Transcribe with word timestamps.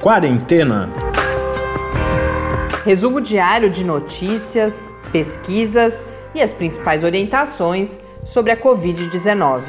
Quarentena. 0.00 0.88
Resumo 2.86 3.20
diário 3.20 3.68
de 3.68 3.84
notícias, 3.84 4.88
pesquisas 5.12 6.06
e 6.34 6.40
as 6.40 6.54
principais 6.54 7.04
orientações 7.04 8.00
sobre 8.24 8.50
a 8.50 8.56
Covid-19. 8.56 9.62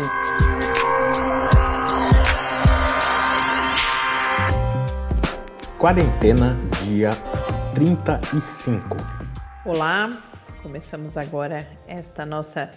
Quarentena, 5.78 6.58
dia 6.86 7.12
35. 7.76 8.96
Olá, 9.66 10.24
começamos 10.64 11.18
agora 11.18 11.68
esta 11.86 12.26
nossa 12.26 12.72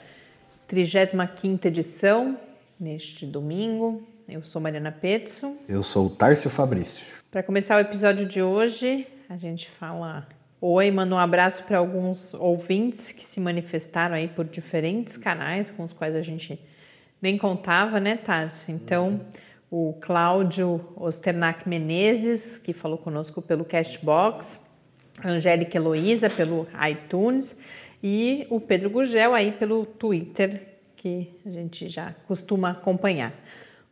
35 0.66 1.68
edição, 1.68 2.36
neste 2.80 3.24
domingo. 3.24 4.02
Eu 4.28 4.42
sou 4.42 4.60
Mariana 4.60 4.90
Petzo. 4.90 5.56
Eu 5.68 5.84
sou 5.84 6.06
o 6.06 6.10
Tárcio 6.10 6.50
Fabrício. 6.50 7.22
Para 7.34 7.42
começar 7.42 7.78
o 7.78 7.80
episódio 7.80 8.26
de 8.26 8.40
hoje, 8.40 9.08
a 9.28 9.36
gente 9.36 9.68
fala 9.68 10.24
oi, 10.60 10.88
manda 10.92 11.16
um 11.16 11.18
abraço 11.18 11.64
para 11.64 11.78
alguns 11.78 12.32
ouvintes 12.32 13.10
que 13.10 13.24
se 13.24 13.40
manifestaram 13.40 14.14
aí 14.14 14.28
por 14.28 14.44
diferentes 14.44 15.16
canais 15.16 15.68
com 15.68 15.82
os 15.82 15.92
quais 15.92 16.14
a 16.14 16.22
gente 16.22 16.60
nem 17.20 17.36
contava, 17.36 17.98
né, 17.98 18.16
Tárcio? 18.16 18.72
Então, 18.72 19.20
o 19.68 19.94
Cláudio 20.00 20.92
Osternac 20.94 21.68
Menezes, 21.68 22.56
que 22.56 22.72
falou 22.72 22.98
conosco 22.98 23.42
pelo 23.42 23.64
Cashbox, 23.64 24.60
a 25.20 25.30
Angélica 25.30 25.76
Heloísa 25.76 26.30
pelo 26.30 26.68
iTunes 26.88 27.58
e 28.00 28.46
o 28.48 28.60
Pedro 28.60 28.88
Gurgel 28.90 29.34
aí 29.34 29.50
pelo 29.50 29.84
Twitter, 29.84 30.62
que 30.96 31.34
a 31.44 31.50
gente 31.50 31.88
já 31.88 32.14
costuma 32.28 32.70
acompanhar. 32.70 33.34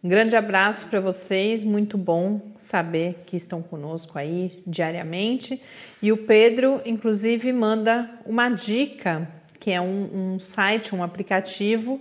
Um 0.04 0.08
grande 0.08 0.34
abraço 0.34 0.88
para 0.88 0.98
vocês, 0.98 1.62
muito 1.62 1.96
bom 1.96 2.40
saber 2.56 3.22
que 3.24 3.36
estão 3.36 3.62
conosco 3.62 4.18
aí 4.18 4.60
diariamente. 4.66 5.62
E 6.02 6.10
o 6.10 6.16
Pedro, 6.16 6.82
inclusive, 6.84 7.52
manda 7.52 8.10
uma 8.26 8.48
dica, 8.48 9.28
que 9.60 9.70
é 9.70 9.80
um, 9.80 10.34
um 10.34 10.38
site, 10.40 10.92
um 10.92 11.04
aplicativo 11.04 12.00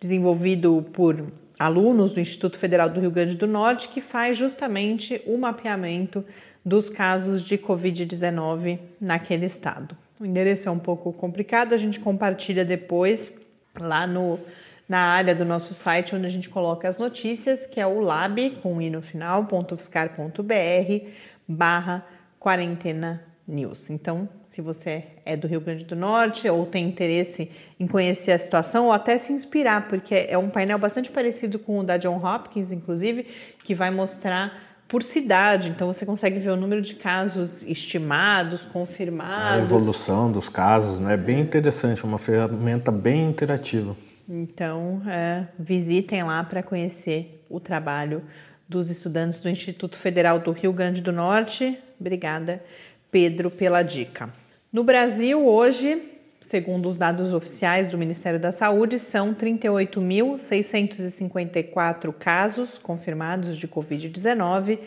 desenvolvido 0.00 0.84
por 0.92 1.24
alunos 1.56 2.10
do 2.10 2.18
Instituto 2.18 2.58
Federal 2.58 2.90
do 2.90 2.98
Rio 2.98 3.12
Grande 3.12 3.36
do 3.36 3.46
Norte, 3.46 3.90
que 3.90 4.00
faz 4.00 4.36
justamente 4.36 5.22
o 5.24 5.38
mapeamento 5.38 6.24
dos 6.64 6.90
casos 6.90 7.42
de 7.42 7.56
Covid-19 7.56 8.80
naquele 9.00 9.46
estado. 9.46 9.96
O 10.18 10.26
endereço 10.26 10.68
é 10.68 10.72
um 10.72 10.80
pouco 10.80 11.12
complicado, 11.12 11.74
a 11.74 11.78
gente 11.78 12.00
compartilha 12.00 12.64
depois 12.64 13.38
lá 13.78 14.04
no, 14.04 14.40
na 14.88 14.98
área 14.98 15.34
do 15.34 15.44
nosso 15.44 15.74
site 15.74 16.14
onde 16.14 16.26
a 16.26 16.30
gente 16.30 16.48
coloca 16.48 16.88
as 16.88 16.98
notícias, 16.98 17.66
que 17.66 17.80
é 17.80 17.86
o 17.86 18.00
lab, 18.00 18.50
com 18.62 18.80
i 18.80 18.88
no 18.88 19.02
final, 19.02 19.46
.fiscar.br 19.76 21.06
barra 21.48 22.06
quarentena 22.38 23.22
news. 23.46 23.90
Então, 23.90 24.28
se 24.48 24.60
você 24.60 25.04
é 25.24 25.36
do 25.36 25.46
Rio 25.46 25.60
Grande 25.60 25.84
do 25.84 25.94
Norte 25.94 26.48
ou 26.48 26.66
tem 26.66 26.84
interesse 26.84 27.50
em 27.78 27.86
conhecer 27.86 28.32
a 28.32 28.38
situação 28.38 28.86
ou 28.86 28.92
até 28.92 29.16
se 29.18 29.32
inspirar, 29.32 29.88
porque 29.88 30.26
é 30.28 30.36
um 30.36 30.48
painel 30.48 30.78
bastante 30.78 31.10
parecido 31.10 31.58
com 31.58 31.78
o 31.78 31.84
da 31.84 31.96
John 31.96 32.24
Hopkins, 32.24 32.72
inclusive, 32.72 33.24
que 33.64 33.74
vai 33.74 33.90
mostrar 33.90 34.66
por 34.88 35.02
cidade, 35.02 35.68
então 35.68 35.92
você 35.92 36.06
consegue 36.06 36.38
ver 36.38 36.50
o 36.50 36.56
número 36.56 36.80
de 36.80 36.94
casos 36.94 37.64
estimados, 37.64 38.64
confirmados. 38.66 39.58
A 39.58 39.58
evolução 39.58 40.30
dos 40.30 40.48
casos, 40.48 41.00
né? 41.00 41.16
Bem 41.16 41.40
interessante, 41.40 42.04
uma 42.04 42.18
ferramenta 42.18 42.92
bem 42.92 43.24
interativa. 43.24 43.96
Então, 44.28 45.00
é, 45.08 45.46
visitem 45.58 46.22
lá 46.24 46.42
para 46.42 46.62
conhecer 46.62 47.42
o 47.48 47.60
trabalho 47.60 48.24
dos 48.68 48.90
estudantes 48.90 49.40
do 49.40 49.48
Instituto 49.48 49.96
Federal 49.96 50.40
do 50.40 50.50
Rio 50.50 50.72
Grande 50.72 51.00
do 51.00 51.12
Norte. 51.12 51.78
Obrigada, 51.98 52.62
Pedro, 53.10 53.50
pela 53.50 53.82
dica. 53.82 54.28
No 54.72 54.82
Brasil, 54.82 55.46
hoje, 55.46 56.02
segundo 56.42 56.88
os 56.88 56.96
dados 56.96 57.32
oficiais 57.32 57.86
do 57.86 57.96
Ministério 57.96 58.40
da 58.40 58.50
Saúde, 58.50 58.98
são 58.98 59.32
38.654 59.32 62.12
casos 62.12 62.78
confirmados 62.78 63.56
de 63.56 63.68
Covid-19, 63.68 64.80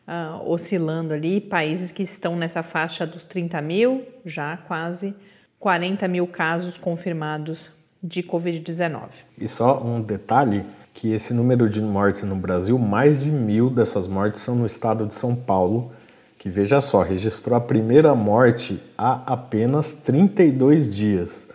uh, 0.06 0.48
oscilando 0.48 1.14
ali, 1.14 1.40
países 1.40 1.90
que 1.90 2.02
estão 2.02 2.36
nessa 2.36 2.62
faixa 2.62 3.06
dos 3.06 3.24
30 3.24 3.60
mil, 3.62 4.04
já 4.24 4.56
quase 4.56 5.14
40 5.58 6.06
mil 6.08 6.26
casos 6.26 6.76
confirmados 6.76 7.70
de 8.02 8.22
Covid-19. 8.22 9.08
E 9.38 9.48
só 9.48 9.82
um 9.82 10.02
detalhe, 10.02 10.66
que 10.94 11.12
esse 11.12 11.34
número 11.34 11.68
de 11.68 11.82
mortes 11.82 12.22
no 12.22 12.36
Brasil, 12.36 12.78
mais 12.78 13.20
de 13.20 13.28
mil 13.28 13.68
dessas 13.68 14.06
mortes 14.06 14.40
são 14.40 14.54
no 14.54 14.64
estado 14.64 15.04
de 15.04 15.12
São 15.12 15.34
Paulo, 15.34 15.92
que 16.38 16.48
veja 16.48 16.80
só, 16.80 17.02
registrou 17.02 17.56
a 17.56 17.60
primeira 17.60 18.14
morte 18.14 18.80
há 18.96 19.20
apenas 19.26 19.92
32 19.92 20.94
dias. 20.94 21.48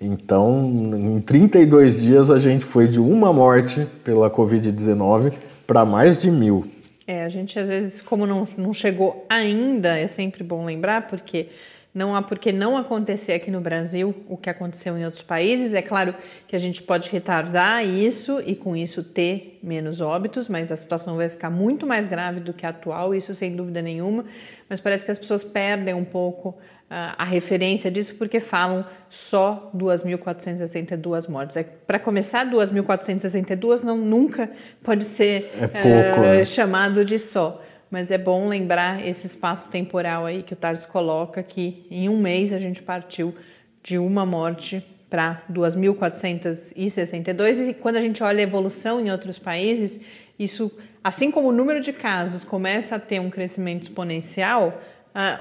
Então, 0.00 0.66
em 0.96 1.20
32 1.20 2.00
dias, 2.02 2.30
a 2.30 2.38
gente 2.38 2.64
foi 2.64 2.88
de 2.88 2.98
uma 2.98 3.32
morte 3.32 3.86
pela 4.02 4.28
Covid-19 4.28 5.34
para 5.66 5.84
mais 5.84 6.20
de 6.20 6.30
mil. 6.30 6.66
É, 7.06 7.24
a 7.24 7.28
gente 7.28 7.58
às 7.58 7.68
vezes, 7.68 8.02
como 8.02 8.26
não, 8.26 8.46
não 8.58 8.74
chegou 8.74 9.24
ainda, 9.28 9.96
é 9.96 10.06
sempre 10.08 10.42
bom 10.42 10.64
lembrar, 10.64 11.06
porque 11.06 11.46
não 11.92 12.14
há 12.14 12.22
por 12.22 12.38
que 12.38 12.52
não 12.52 12.76
acontecer 12.76 13.32
aqui 13.32 13.50
no 13.50 13.60
Brasil 13.60 14.14
o 14.28 14.36
que 14.36 14.48
aconteceu 14.48 14.96
em 14.96 15.04
outros 15.04 15.22
países. 15.22 15.74
É 15.74 15.82
claro 15.82 16.14
que 16.46 16.54
a 16.54 16.58
gente 16.58 16.82
pode 16.82 17.10
retardar 17.10 17.84
isso 17.84 18.40
e 18.46 18.54
com 18.54 18.76
isso 18.76 19.02
ter 19.02 19.58
menos 19.62 20.00
óbitos, 20.00 20.48
mas 20.48 20.70
a 20.70 20.76
situação 20.76 21.16
vai 21.16 21.28
ficar 21.28 21.50
muito 21.50 21.86
mais 21.86 22.06
grave 22.06 22.40
do 22.40 22.52
que 22.52 22.64
a 22.64 22.68
atual, 22.68 23.14
isso 23.14 23.34
sem 23.34 23.56
dúvida 23.56 23.82
nenhuma. 23.82 24.24
Mas 24.68 24.80
parece 24.80 25.04
que 25.04 25.10
as 25.10 25.18
pessoas 25.18 25.42
perdem 25.42 25.94
um 25.94 26.04
pouco 26.04 26.56
a 26.90 27.24
referência 27.24 27.88
disso 27.88 28.16
porque 28.16 28.40
falam 28.40 28.84
só 29.08 29.70
2.462 29.76 31.28
mortes. 31.28 31.56
É, 31.56 31.62
Para 31.62 32.00
começar, 32.00 32.44
2.462 32.44 33.84
não 33.84 33.96
nunca 33.96 34.50
pode 34.82 35.04
ser 35.04 35.52
é 35.60 35.68
pouco, 35.68 36.24
é, 36.24 36.44
chamado 36.44 37.04
de 37.04 37.16
só. 37.16 37.62
Mas 37.90 38.10
é 38.10 38.18
bom 38.18 38.48
lembrar 38.48 39.04
esse 39.04 39.26
espaço 39.26 39.70
temporal 39.70 40.24
aí 40.24 40.42
que 40.42 40.52
o 40.52 40.56
Tars 40.56 40.86
coloca, 40.86 41.42
que 41.42 41.86
em 41.90 42.08
um 42.08 42.18
mês 42.18 42.52
a 42.52 42.58
gente 42.58 42.82
partiu 42.82 43.34
de 43.82 43.98
uma 43.98 44.24
morte 44.24 44.84
para 45.08 45.42
2.462 45.52 47.70
e 47.70 47.74
quando 47.74 47.96
a 47.96 48.00
gente 48.00 48.22
olha 48.22 48.38
a 48.38 48.42
evolução 48.42 49.00
em 49.00 49.10
outros 49.10 49.40
países, 49.40 50.04
isso, 50.38 50.70
assim 51.02 51.32
como 51.32 51.48
o 51.48 51.52
número 51.52 51.80
de 51.80 51.92
casos 51.92 52.44
começa 52.44 52.94
a 52.94 53.00
ter 53.00 53.20
um 53.20 53.28
crescimento 53.28 53.82
exponencial, 53.82 54.80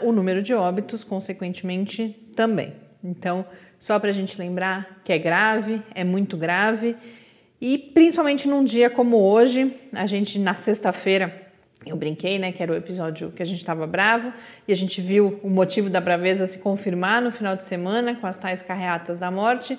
o 0.01 0.11
número 0.11 0.41
de 0.41 0.55
óbitos, 0.55 1.03
consequentemente, 1.03 2.09
também. 2.35 2.73
Então, 3.03 3.45
só 3.77 3.99
para 3.99 4.09
a 4.09 4.13
gente 4.13 4.39
lembrar 4.39 5.01
que 5.05 5.13
é 5.13 5.19
grave, 5.19 5.83
é 5.93 6.03
muito 6.03 6.35
grave, 6.35 6.95
e 7.61 7.77
principalmente 7.77 8.47
num 8.47 8.65
dia 8.65 8.89
como 8.89 9.17
hoje, 9.17 9.71
a 9.93 10.07
gente 10.07 10.39
na 10.39 10.55
sexta-feira, 10.55 11.47
eu 11.85 11.95
brinquei, 11.95 12.37
né, 12.37 12.51
que 12.51 12.61
era 12.61 12.71
o 12.71 12.75
episódio 12.75 13.31
que 13.31 13.41
a 13.41 13.45
gente 13.45 13.57
estava 13.57 13.87
bravo, 13.87 14.33
e 14.67 14.73
a 14.73 14.75
gente 14.75 15.01
viu 15.01 15.39
o 15.41 15.49
motivo 15.49 15.89
da 15.89 16.01
braveza 16.01 16.45
se 16.45 16.59
confirmar 16.59 17.21
no 17.21 17.31
final 17.31 17.55
de 17.55 17.65
semana 17.65 18.15
com 18.15 18.27
as 18.27 18.37
tais 18.37 18.61
carreatas 18.61 19.19
da 19.19 19.31
morte, 19.31 19.77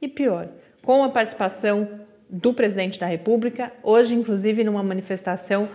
e 0.00 0.08
pior, 0.08 0.48
com 0.82 1.02
a 1.02 1.08
participação 1.08 1.88
do 2.28 2.54
presidente 2.54 2.98
da 2.98 3.06
República, 3.06 3.72
hoje, 3.82 4.14
inclusive, 4.14 4.62
numa 4.64 4.82
manifestação 4.82 5.68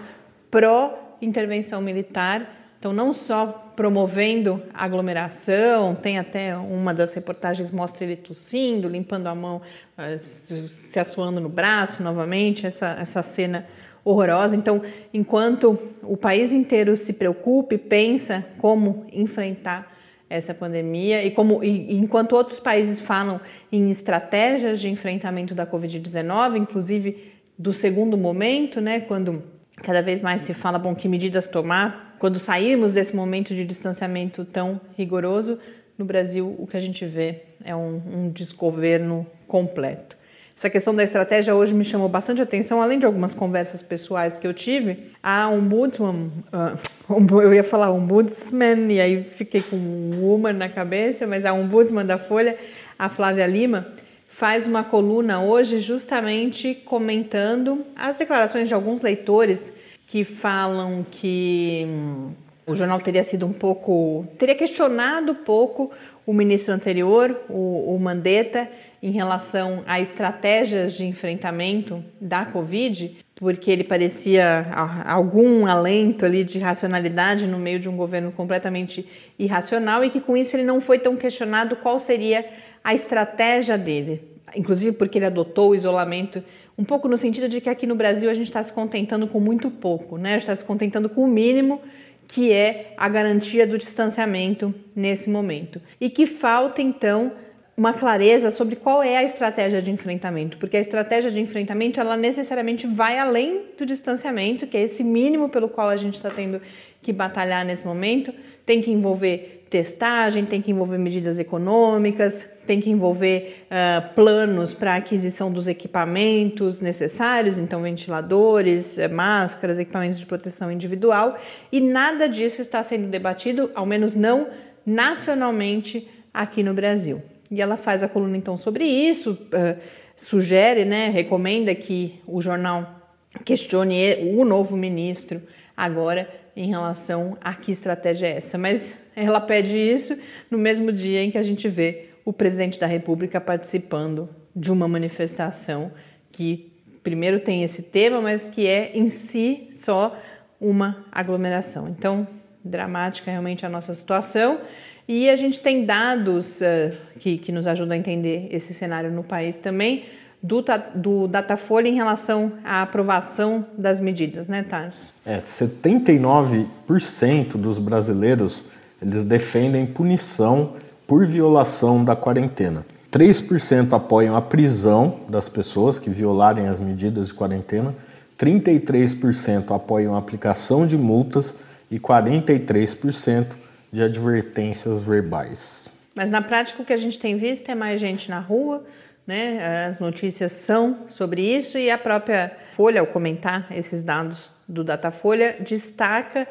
pró-intervenção 0.50 1.82
militar 1.82 2.50
então, 2.86 2.94
não 2.94 3.14
só 3.14 3.72
promovendo 3.76 4.62
aglomeração, 4.72 5.96
tem 5.96 6.20
até 6.20 6.56
uma 6.56 6.94
das 6.94 7.16
reportagens 7.16 7.72
mostra 7.72 8.06
ele 8.06 8.16
tossindo, 8.16 8.88
limpando 8.88 9.26
a 9.26 9.34
mão, 9.34 9.60
eh, 9.98 10.20
se 10.20 11.00
assoando 11.00 11.42
no 11.42 11.50
braço 11.50 12.04
novamente, 12.04 12.68
essa, 12.68 12.96
essa 13.00 13.24
cena 13.24 13.66
horrorosa. 14.06 14.56
Então, 14.56 14.81
enquanto 15.12 15.78
o 16.04 16.16
país 16.16 16.52
inteiro 16.54 16.96
se 16.96 17.13
preocupa 17.13 17.74
e 17.74 17.78
pensa 17.80 18.46
como 18.60 19.07
enfrentar 19.12 19.92
essa 20.30 20.54
pandemia 20.54 21.24
e 21.24 21.31
como 21.31 21.63
e, 21.63 21.96
enquanto 21.96 22.34
outros 22.34 22.60
países 22.60 23.02
falam 23.02 23.42
em 23.72 23.90
estratégias 23.90 24.80
de 24.80 24.90
enfrentamento 24.90 25.56
da 25.56 25.66
Covid-19, 25.66 26.57
inclusive 26.57 27.34
do 27.57 27.74
segundo 27.74 28.18
momento, 28.18 28.80
né, 28.80 29.00
quando 29.02 29.44
cada 29.78 30.02
vez 30.02 30.22
mais 30.22 30.42
se 30.42 30.54
fala, 30.54 30.78
bom, 30.80 30.96
que 30.96 31.08
medidas 31.08 31.48
tomar 31.48 32.16
quando 32.19 32.40
sairmos 32.40 32.94
desse 32.94 33.16
momento 33.16 33.54
de 33.54 33.66
distanciamento 33.66 34.46
tão 34.46 34.80
rigoroso, 34.98 35.60
no 35.98 36.06
Brasil 36.06 36.56
o 36.58 36.68
que 36.68 36.78
a 36.78 36.80
gente 36.80 37.06
vê 37.06 37.44
é 37.63 37.75
um, 37.75 38.01
um 38.13 38.30
desgoverno 38.30 39.25
completo. 39.48 40.15
Essa 40.57 40.69
questão 40.69 40.96
da 40.96 41.04
estratégia 41.04 41.54
hoje 41.54 41.74
me 41.74 41.84
chamou 41.84 42.07
bastante 42.07 42.42
atenção, 42.42 42.81
além 42.81 42.98
de 42.98 43.06
algumas 43.06 43.34
conversas 43.34 43.81
pessoais 43.81 44.38
que 44.38 44.48
eu 44.48 44.54
tive. 44.54 45.12
A 45.22 45.50
ombudsman, 45.50 46.31
uh, 47.10 47.42
eu 47.42 47.54
ia 47.54 47.63
falar 47.63 47.92
ombudsman 47.92 48.90
e 48.90 49.02
aí 49.02 49.22
fiquei 49.22 49.62
com 49.62 49.78
woman 50.22 50.54
na 50.54 50.69
cabeça, 50.69 51.28
mas 51.28 51.44
a 51.44 51.52
ombudsman 51.52 52.06
da 52.06 52.18
Folha, 52.18 52.57
a 52.98 53.10
Flávia 53.10 53.46
Lima, 53.46 53.86
faz 54.30 54.66
uma 54.66 54.81
coluna 54.81 55.42
hoje 55.42 55.81
justamente 55.81 56.74
comentando 56.74 57.86
as 57.94 58.18
declarações 58.18 58.69
de 58.69 58.74
alguns 58.74 59.01
leitores 59.01 59.74
que 60.08 60.24
falam 60.24 61.06
que 61.10 61.86
hum, 61.86 62.31
o 62.68 62.76
jornal 62.76 63.00
teria 63.00 63.24
sido 63.24 63.46
um 63.46 63.54
pouco, 63.54 64.26
teria 64.38 64.56
questionado 64.56 65.34
um 65.34 65.36
pouco 65.36 65.92
o 66.26 66.34
ministro 66.34 66.74
anterior, 66.74 67.40
o, 67.48 67.96
o 67.96 68.00
Mandetta, 68.00 68.68
em 69.02 69.12
relação 69.12 69.84
a 69.86 70.00
estratégias 70.00 70.94
de 70.94 71.06
enfrentamento 71.06 72.04
da 72.20 72.46
Covid, 72.46 73.16
porque 73.36 73.70
ele 73.70 73.84
parecia 73.84 74.66
algum 75.06 75.68
alento 75.68 76.26
ali 76.26 76.44
de 76.44 76.58
racionalidade 76.58 77.46
no 77.46 77.60
meio 77.60 77.80
de 77.80 77.88
um 77.88 77.96
governo 77.96 78.32
completamente 78.32 79.08
irracional 79.38 80.04
e 80.04 80.10
que 80.10 80.20
com 80.20 80.36
isso 80.36 80.56
ele 80.56 80.64
não 80.64 80.82
foi 80.82 80.98
tão 80.98 81.16
questionado 81.16 81.76
qual 81.76 82.00
seria 82.00 82.44
a 82.84 82.96
estratégia 82.96 83.78
dele, 83.78 84.22
inclusive 84.56 84.94
porque 84.94 85.20
ele 85.20 85.26
adotou 85.26 85.72
o 85.72 85.76
isolamento 85.76 86.44
um 86.78 86.84
pouco 86.84 87.08
no 87.08 87.18
sentido 87.18 87.48
de 87.48 87.62
que 87.62 87.70
aqui 87.70 87.86
no 87.86 87.96
Brasil 87.96 88.30
a 88.30 88.34
gente 88.34 88.48
está 88.48 88.62
se 88.64 88.74
contentando 88.74 89.28
com 89.28 89.40
muito 89.40 89.70
pouco, 89.70 90.18
né? 90.18 90.30
A 90.30 90.34
gente 90.34 90.42
está 90.42 90.56
se 90.56 90.66
contentando 90.66 91.08
com 91.10 91.22
o 91.22 91.28
mínimo 91.28 91.80
que 92.27 92.51
é 92.51 92.94
a 92.98 93.07
garantia 93.07 93.68
do 93.68 93.77
distanciamento 93.77 94.74
nesse 94.95 95.30
momento. 95.30 95.81
E 96.00 96.10
que 96.10 96.25
falta 96.25 96.81
então 96.81 97.31
uma 97.77 97.94
clareza 97.94 98.51
sobre 98.51 98.77
qual 98.77 99.04
é 99.04 99.18
a 99.18 99.24
estratégia 99.24 99.81
de 99.81 99.92
enfrentamento, 99.92 100.57
porque 100.57 100.77
a 100.77 100.80
estratégia 100.80 101.30
de 101.30 101.42
enfrentamento 101.42 102.00
ela 102.00 102.16
necessariamente 102.16 102.88
vai 102.88 103.19
além 103.19 103.63
do 103.77 103.86
distanciamento, 103.86 104.66
que 104.66 104.77
é 104.77 104.83
esse 104.83 105.04
mínimo 105.04 105.50
pelo 105.50 105.68
qual 105.68 105.89
a 105.89 105.98
gente 105.98 106.13
está 106.13 106.30
tendo 106.30 106.62
que 107.01 107.12
batalhar 107.12 107.66
nesse 107.66 107.86
momento, 107.86 108.33
tem 108.66 108.81
que 108.81 108.92
envolver 108.92 109.65
testagem, 109.75 110.45
tem 110.45 110.62
que 110.62 110.72
envolver 110.72 110.98
medidas 110.98 111.38
econômicas, 111.38 112.50
tem 112.66 112.80
que 112.80 112.89
envolver 112.89 113.66
uh, 113.66 114.16
planos 114.16 114.74
para 114.74 114.95
aquisição 114.95 115.51
dos 115.51 115.68
equipamentos 115.68 116.80
necessários, 116.80 117.57
então 117.57 117.81
ventiladores, 117.81 118.98
eh, 118.98 119.10
máscaras, 119.10 119.77
equipamentos 119.77 120.18
de 120.18 120.25
proteção 120.25 120.72
individual, 120.72 121.38
e 121.74 121.81
nada 121.81 122.30
disso 122.30 122.62
está 122.62 122.81
sendo 122.81 123.07
debatido, 123.07 123.69
ao 123.75 123.86
menos 123.86 124.16
não 124.16 124.48
nacionalmente 124.86 126.07
aqui 126.33 126.63
no 126.63 126.74
Brasil. 126.74 127.22
E 127.51 127.62
ela 127.62 127.75
faz 127.75 128.01
a 128.01 128.07
coluna 128.07 128.38
então 128.38 128.56
sobre 128.56 128.86
isso, 128.86 129.31
uh, 129.31 129.77
sugere, 130.16 130.86
né, 130.86 131.10
recomenda 131.10 131.75
que 131.75 132.22
o 132.25 132.42
jornal 132.42 133.12
questione 133.44 134.31
o 134.38 134.45
novo 134.45 134.77
ministro 134.77 135.42
agora 135.75 136.45
em 136.56 136.69
relação 136.69 137.38
a 137.42 137.54
que 137.54 137.72
estratégia 137.72 138.28
é 138.28 138.38
essa. 138.38 138.57
Mas 138.57 139.06
ela 139.16 139.40
pede 139.40 139.78
isso 139.78 140.18
no 140.50 140.57
mesmo 140.57 140.92
dia 140.92 141.22
em 141.22 141.30
que 141.30 141.38
a 141.38 141.44
gente 141.44 141.68
vê 141.68 142.10
o 142.24 142.31
presidente 142.31 142.80
da 142.80 142.88
República 142.88 143.42
participando 143.42 144.30
de 144.56 144.72
uma 144.72 144.88
manifestação 144.88 145.92
que 146.31 146.72
primeiro 147.04 147.40
tem 147.40 147.63
esse 147.63 147.84
tema, 147.84 148.19
mas 148.19 148.48
que 148.48 148.68
é 148.68 148.92
em 148.96 149.07
si 149.07 149.68
só 149.72 150.18
uma 150.60 151.06
aglomeração. 151.12 151.88
Então, 151.88 152.28
dramática 152.63 153.30
realmente 153.30 153.66
a 153.66 153.69
nossa 153.69 153.94
situação. 153.94 154.60
E 155.08 155.30
a 155.30 155.36
gente 155.36 155.60
tem 155.60 155.86
dados 155.86 156.62
uh, 156.62 156.98
que, 157.19 157.38
que 157.38 157.51
nos 157.51 157.68
ajudam 157.68 157.94
a 157.94 157.98
entender 157.98 158.48
esse 158.50 158.74
cenário 158.74 159.12
no 159.12 159.24
país 159.24 159.60
também, 159.60 160.06
do, 160.46 160.64
do 160.94 161.28
Datafolha 161.28 161.88
em 161.88 161.96
relação 161.96 162.52
à 162.64 162.84
aprovação 162.84 163.66
das 163.76 164.00
medidas, 164.00 164.48
né, 164.48 164.62
Thales? 164.64 165.12
É, 165.26 165.40
79% 165.40 167.58
dos 167.58 167.80
brasileiros 167.80 168.66
eles 169.02 169.26
defendem 169.26 169.88
punição 169.88 170.74
por 171.08 171.26
violação 171.26 172.04
da 172.04 172.16
quarentena. 172.16 172.86
3% 173.12 173.94
apoiam 173.94 174.36
a 174.36 174.42
prisão 174.42 175.22
das 175.28 175.50
pessoas 175.50 175.98
que 175.98 176.10
violarem 176.10 176.68
as 176.68 176.80
medidas 176.80 177.30
de 177.30 177.34
quarentena, 177.34 177.96
33% 178.38 179.74
apoiam 179.74 180.16
a 180.16 180.20
aplicação 180.20 180.86
de 180.86 180.98
multas 180.98 181.56
e 181.90 181.98
43% 182.00 183.48
de 183.92 184.04
advertências 184.04 185.02
verbais. 185.02 185.92
Mas 186.14 186.30
na 186.30 186.42
prática 186.42 186.82
o 186.82 186.86
que 186.86 186.94
a 186.94 186.98
gente 186.98 187.18
tem 187.18 187.38
visto 187.38 187.70
é 187.70 187.76
mais 187.76 188.00
gente 188.00 188.30
na 188.30 188.40
rua, 188.40 188.84
né? 189.25 189.86
As 189.88 190.00
notícias 190.00 190.51
são 190.51 191.07
sobre 191.07 191.42
isso 191.42 191.77
e 191.77 191.89
a 191.89 191.98
própria 191.98 192.56
Folha, 192.72 193.01
ao 193.01 193.07
comentar 193.07 193.68
esses 193.72 194.04
dados 194.04 194.51
do 194.68 194.83
Datafolha, 194.83 195.57
destaca 195.60 196.48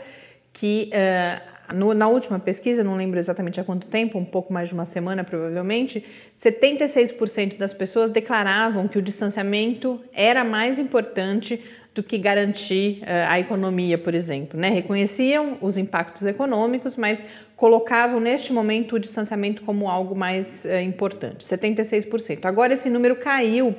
que 0.53 0.91
uh, 0.93 1.55
no, 1.75 1.95
na 1.95 2.09
última 2.09 2.39
pesquisa, 2.39 2.85
não 2.85 2.97
lembro 2.97 3.19
exatamente 3.19 3.61
há 3.61 3.65
quanto 3.65 3.87
tempo, 3.87 4.19
um 4.19 4.25
pouco 4.25 4.53
mais 4.53 4.69
de 4.69 4.75
uma 4.75 4.85
semana 4.85 5.25
provavelmente, 5.25 6.05
76% 6.39 7.57
das 7.57 7.73
pessoas 7.73 8.11
declaravam 8.11 8.89
que 8.89 8.99
o 8.99 9.03
distanciamento 9.03 10.01
era 10.13 10.45
mais 10.45 10.79
importante 10.79 11.63
do 11.95 12.03
que 12.03 12.19
garantir 12.19 13.03
uh, 13.03 13.31
a 13.31 13.39
economia, 13.39 13.97
por 13.97 14.15
exemplo. 14.15 14.59
Né? 14.59 14.69
Reconheciam 14.69 15.57
os 15.61 15.77
impactos 15.77 16.27
econômicos, 16.27 16.97
mas 16.97 17.25
colocavam 17.57 18.19
neste 18.19 18.53
momento 18.53 18.97
o 18.97 18.99
distanciamento 18.99 19.63
como 19.63 19.89
algo 19.89 20.15
mais 20.15 20.65
uh, 20.65 20.81
importante, 20.81 21.45
76%. 21.45 22.45
Agora 22.45 22.75
esse 22.75 22.91
número 22.91 23.15
caiu 23.17 23.75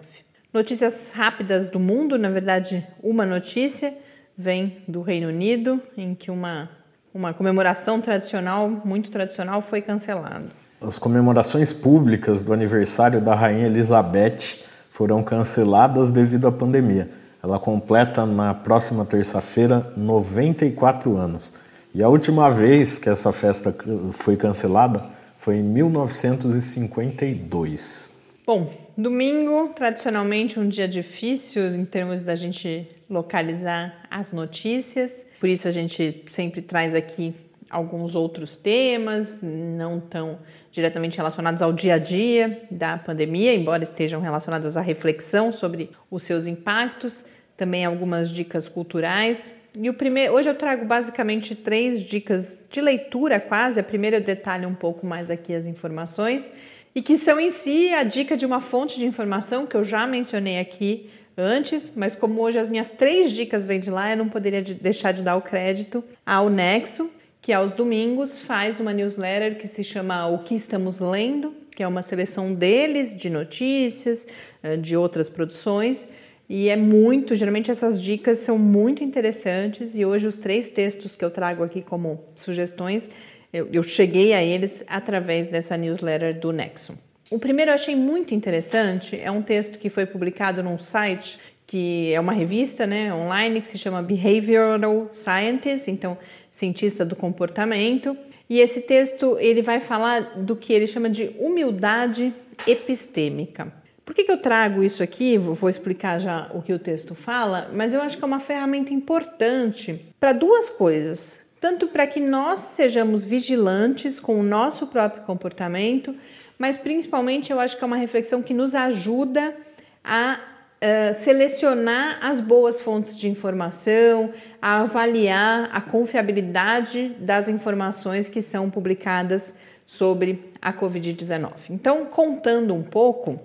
Notícias 0.55 1.11
rápidas 1.13 1.71
do 1.71 1.81
mundo, 1.81 2.17
na 2.17 2.31
verdade, 2.31 2.87
uma 3.03 3.27
notícia 3.27 3.93
vem 4.37 4.79
do 4.87 5.03
Reino 5.03 5.27
Unido, 5.27 5.83
em 5.97 6.15
que 6.15 6.31
uma, 6.31 6.71
uma 7.13 7.35
comemoração 7.35 8.01
tradicional, 8.01 8.71
muito 8.85 9.11
tradicional, 9.11 9.61
foi 9.61 9.83
cancelada. 9.83 10.47
As 10.81 11.01
comemorações 11.01 11.73
públicas 11.73 12.45
do 12.45 12.53
aniversário 12.53 13.21
da 13.21 13.35
Rainha 13.35 13.67
Elizabeth 13.67 14.61
foram 14.89 15.21
canceladas 15.25 16.13
devido 16.13 16.47
à 16.47 16.53
pandemia. 16.53 17.11
Ela 17.43 17.59
completa 17.59 18.25
na 18.25 18.55
próxima 18.55 19.05
terça-feira 19.05 19.93
94 19.97 21.17
anos. 21.17 21.53
E 21.93 22.03
a 22.03 22.09
última 22.09 22.49
vez 22.49 22.99
que 22.99 23.09
essa 23.09 23.33
festa 23.33 23.75
foi 24.13 24.37
cancelada 24.37 25.18
foi 25.39 25.57
em 25.57 25.63
1952. 25.63 28.13
Bom, 28.45 28.71
domingo, 28.97 29.73
tradicionalmente 29.75 30.59
um 30.59 30.69
dia 30.69 30.89
difícil 30.89 31.73
em 31.75 31.85
termos 31.85 32.25
da 32.25 32.35
gente 32.35 32.89
localizar 33.09 33.95
as 34.11 34.33
notícias, 34.33 35.25
por 35.39 35.49
isso 35.49 35.69
a 35.69 35.71
gente 35.71 36.25
sempre 36.29 36.61
traz 36.61 36.93
aqui 36.95 37.33
alguns 37.71 38.17
outros 38.17 38.57
temas, 38.57 39.41
não 39.43 40.01
tão 40.01 40.39
diretamente 40.73 41.17
relacionados 41.17 41.63
ao 41.63 41.73
dia 41.73 41.95
a 41.95 41.99
dia 41.99 42.63
da 42.71 42.99
pandemia, 42.99 43.55
embora 43.55 43.83
estejam 43.83 44.21
relacionados 44.21 44.77
à 44.77 44.81
reflexão 44.81 45.51
sobre 45.53 45.91
os 46.11 46.23
seus 46.23 46.47
impactos, 46.47 47.27
também 47.57 47.85
algumas 47.85 48.31
dicas 48.31 48.69
culturais. 48.69 49.53
E 49.81 49.89
o 49.89 49.95
primeiro, 49.95 50.35
hoje 50.35 50.49
eu 50.49 50.57
trago 50.57 50.85
basicamente 50.85 51.55
três 51.55 52.03
dicas 52.03 52.57
de 52.69 52.81
leitura 52.81 53.39
quase. 53.39 53.79
A 53.79 53.85
primeira 53.85 54.17
eu 54.17 54.21
detalho 54.21 54.69
um 54.69 54.75
pouco 54.75 55.07
mais 55.07 55.31
aqui 55.31 55.55
as 55.55 55.67
informações 55.67 56.51
e 56.97 57.01
que 57.01 57.17
são 57.17 57.39
em 57.39 57.49
si 57.49 57.95
a 57.95 58.03
dica 58.03 58.37
de 58.37 58.45
uma 58.45 58.61
fonte 58.61 58.99
de 58.99 59.07
informação 59.07 59.69
que 59.69 59.77
eu 59.77 59.85
já 59.85 60.05
mencionei 60.05 60.59
aqui 60.59 61.09
antes, 61.37 61.93
mas 61.95 62.17
como 62.17 62.41
hoje 62.41 62.59
as 62.59 62.69
minhas 62.69 62.91
três 62.91 63.31
dicas 63.31 63.65
vêm 63.65 63.79
de 63.79 63.89
lá, 63.89 64.11
eu 64.11 64.17
não 64.17 64.29
poderia 64.29 64.61
deixar 64.63 65.13
de 65.13 65.23
dar 65.23 65.37
o 65.37 65.43
crédito 65.43 66.03
ao 66.27 66.51
Nexo, 66.51 67.13
que 67.41 67.53
aos 67.53 67.73
domingos 67.73 68.37
faz 68.37 68.81
uma 68.81 68.93
newsletter 68.93 69.59
que 69.59 69.69
se 69.69 69.85
chama 69.85 70.27
O 70.27 70.41
que 70.41 70.57
estamos 70.57 70.99
lendo, 70.99 71.55
que 71.77 71.85
é 71.85 71.87
uma 71.87 72.03
seleção 72.03 72.53
deles 72.53 73.15
de 73.15 73.31
notícias, 73.31 74.27
eh, 74.61 74.77
de 74.77 74.97
outras 74.97 75.29
produções. 75.29 76.09
E 76.49 76.69
é 76.71 76.77
muito, 76.77 77.37
geralmente 77.37 77.71
essas 77.71 78.01
dicas 78.01 78.39
são 78.39 78.59
muito 78.59 79.05
interessantes 79.05 79.95
e 79.95 80.05
hoje 80.05 80.27
os 80.27 80.39
três 80.39 80.71
textos 80.71 81.15
que 81.15 81.25
eu 81.25 81.31
trago 81.31 81.63
aqui 81.63 81.83
como 81.83 82.25
sugestões, 82.35 83.11
eu, 83.53 83.69
eu 83.71 83.83
cheguei 83.83 84.33
a 84.33 84.43
eles 84.43 84.83
através 84.87 85.49
dessa 85.49 85.77
newsletter 85.77 86.39
do 86.39 86.51
Nexo. 86.51 86.99
O 87.31 87.39
primeiro 87.39 87.71
eu 87.71 87.75
achei 87.75 87.95
muito 87.95 88.35
interessante, 88.35 89.21
é 89.21 89.31
um 89.31 89.43
texto 89.43 89.79
que 89.79 89.91
foi 89.91 90.07
publicado 90.07 90.63
num 90.63 90.79
site 90.79 91.39
que 91.69 92.15
é 92.15 92.19
uma 92.19 92.33
revista 92.33 92.87
né, 92.87 93.13
online 93.13 93.61
que 93.61 93.67
se 93.67 93.77
chama 93.77 94.03
Behavioral 94.03 95.11
Scientist, 95.13 95.91
então 95.91 96.17
cientista 96.51 97.05
do 97.05 97.15
comportamento. 97.15 98.17
E 98.49 98.59
esse 98.59 98.81
texto 98.81 99.37
ele 99.39 99.61
vai 99.61 99.79
falar 99.79 100.39
do 100.39 100.57
que 100.57 100.73
ele 100.73 100.87
chama 100.87 101.11
de 101.11 101.31
humildade 101.39 102.33
epistêmica. 102.67 103.71
Por 104.09 104.15
que, 104.15 104.25
que 104.25 104.33
eu 104.33 104.39
trago 104.39 104.83
isso 104.83 105.03
aqui? 105.03 105.37
Vou 105.37 105.69
explicar 105.69 106.19
já 106.19 106.51
o 106.55 106.63
que 106.63 106.73
o 106.73 106.79
texto 106.79 107.15
fala, 107.15 107.71
mas 107.75 107.93
eu 107.93 108.01
acho 108.01 108.17
que 108.17 108.25
é 108.25 108.27
uma 108.27 108.41
ferramenta 108.41 108.91
importante 108.91 110.03
para 110.19 110.33
duas 110.33 110.71
coisas. 110.71 111.43
Tanto 111.61 111.87
para 111.89 112.07
que 112.07 112.19
nós 112.19 112.61
sejamos 112.61 113.27
vigilantes 113.27 114.19
com 114.19 114.41
o 114.41 114.43
nosso 114.43 114.87
próprio 114.87 115.25
comportamento, 115.25 116.15
mas 116.59 116.79
principalmente 116.79 117.53
eu 117.53 117.61
acho 117.61 117.77
que 117.77 117.85
é 117.85 117.87
uma 117.87 117.99
reflexão 117.99 118.43
que 118.43 118.55
nos 118.55 118.75
ajuda 118.75 119.55
a 120.03 120.41
uh, 120.41 121.23
selecionar 121.23 122.19
as 122.23 122.41
boas 122.41 122.81
fontes 122.81 123.15
de 123.15 123.29
informação, 123.29 124.33
a 124.63 124.81
avaliar 124.81 125.69
a 125.71 125.83
confiabilidade 125.83 127.15
das 127.19 127.47
informações 127.47 128.27
que 128.27 128.41
são 128.41 128.71
publicadas 128.71 129.55
sobre 129.85 130.51
a 130.63 130.73
Covid-19. 130.73 131.51
Então, 131.69 132.07
contando 132.07 132.75
um 132.75 132.83
pouco, 132.83 133.39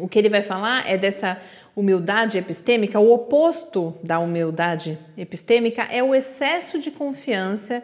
o 0.00 0.08
que 0.08 0.18
ele 0.18 0.28
vai 0.28 0.42
falar 0.42 0.88
é 0.88 0.96
dessa 0.96 1.40
humildade 1.74 2.38
epistêmica. 2.38 2.98
O 2.98 3.12
oposto 3.12 3.94
da 4.02 4.18
humildade 4.18 4.98
epistêmica 5.16 5.82
é 5.90 6.02
o 6.02 6.14
excesso 6.14 6.78
de 6.78 6.90
confiança 6.90 7.82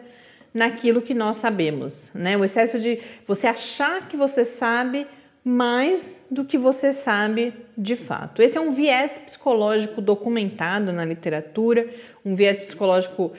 naquilo 0.53 1.01
que 1.01 1.13
nós 1.13 1.37
sabemos, 1.37 2.11
né? 2.13 2.37
O 2.37 2.43
excesso 2.45 2.79
de 2.79 2.99
você 3.27 3.47
achar 3.47 4.07
que 4.07 4.15
você 4.15 4.45
sabe 4.45 5.05
mais 5.43 6.25
do 6.31 6.43
que 6.43 6.57
você 6.57 6.91
sabe 6.91 7.53
de 7.77 7.95
fato. 7.95 8.41
Esse 8.41 8.57
é 8.57 8.61
um 8.61 8.73
viés 8.73 9.19
psicológico 9.19 10.01
documentado 10.01 10.91
na 10.91 11.05
literatura, 11.05 11.87
um 12.25 12.35
viés 12.35 12.57
psicológico 12.57 13.25
uh, 13.25 13.33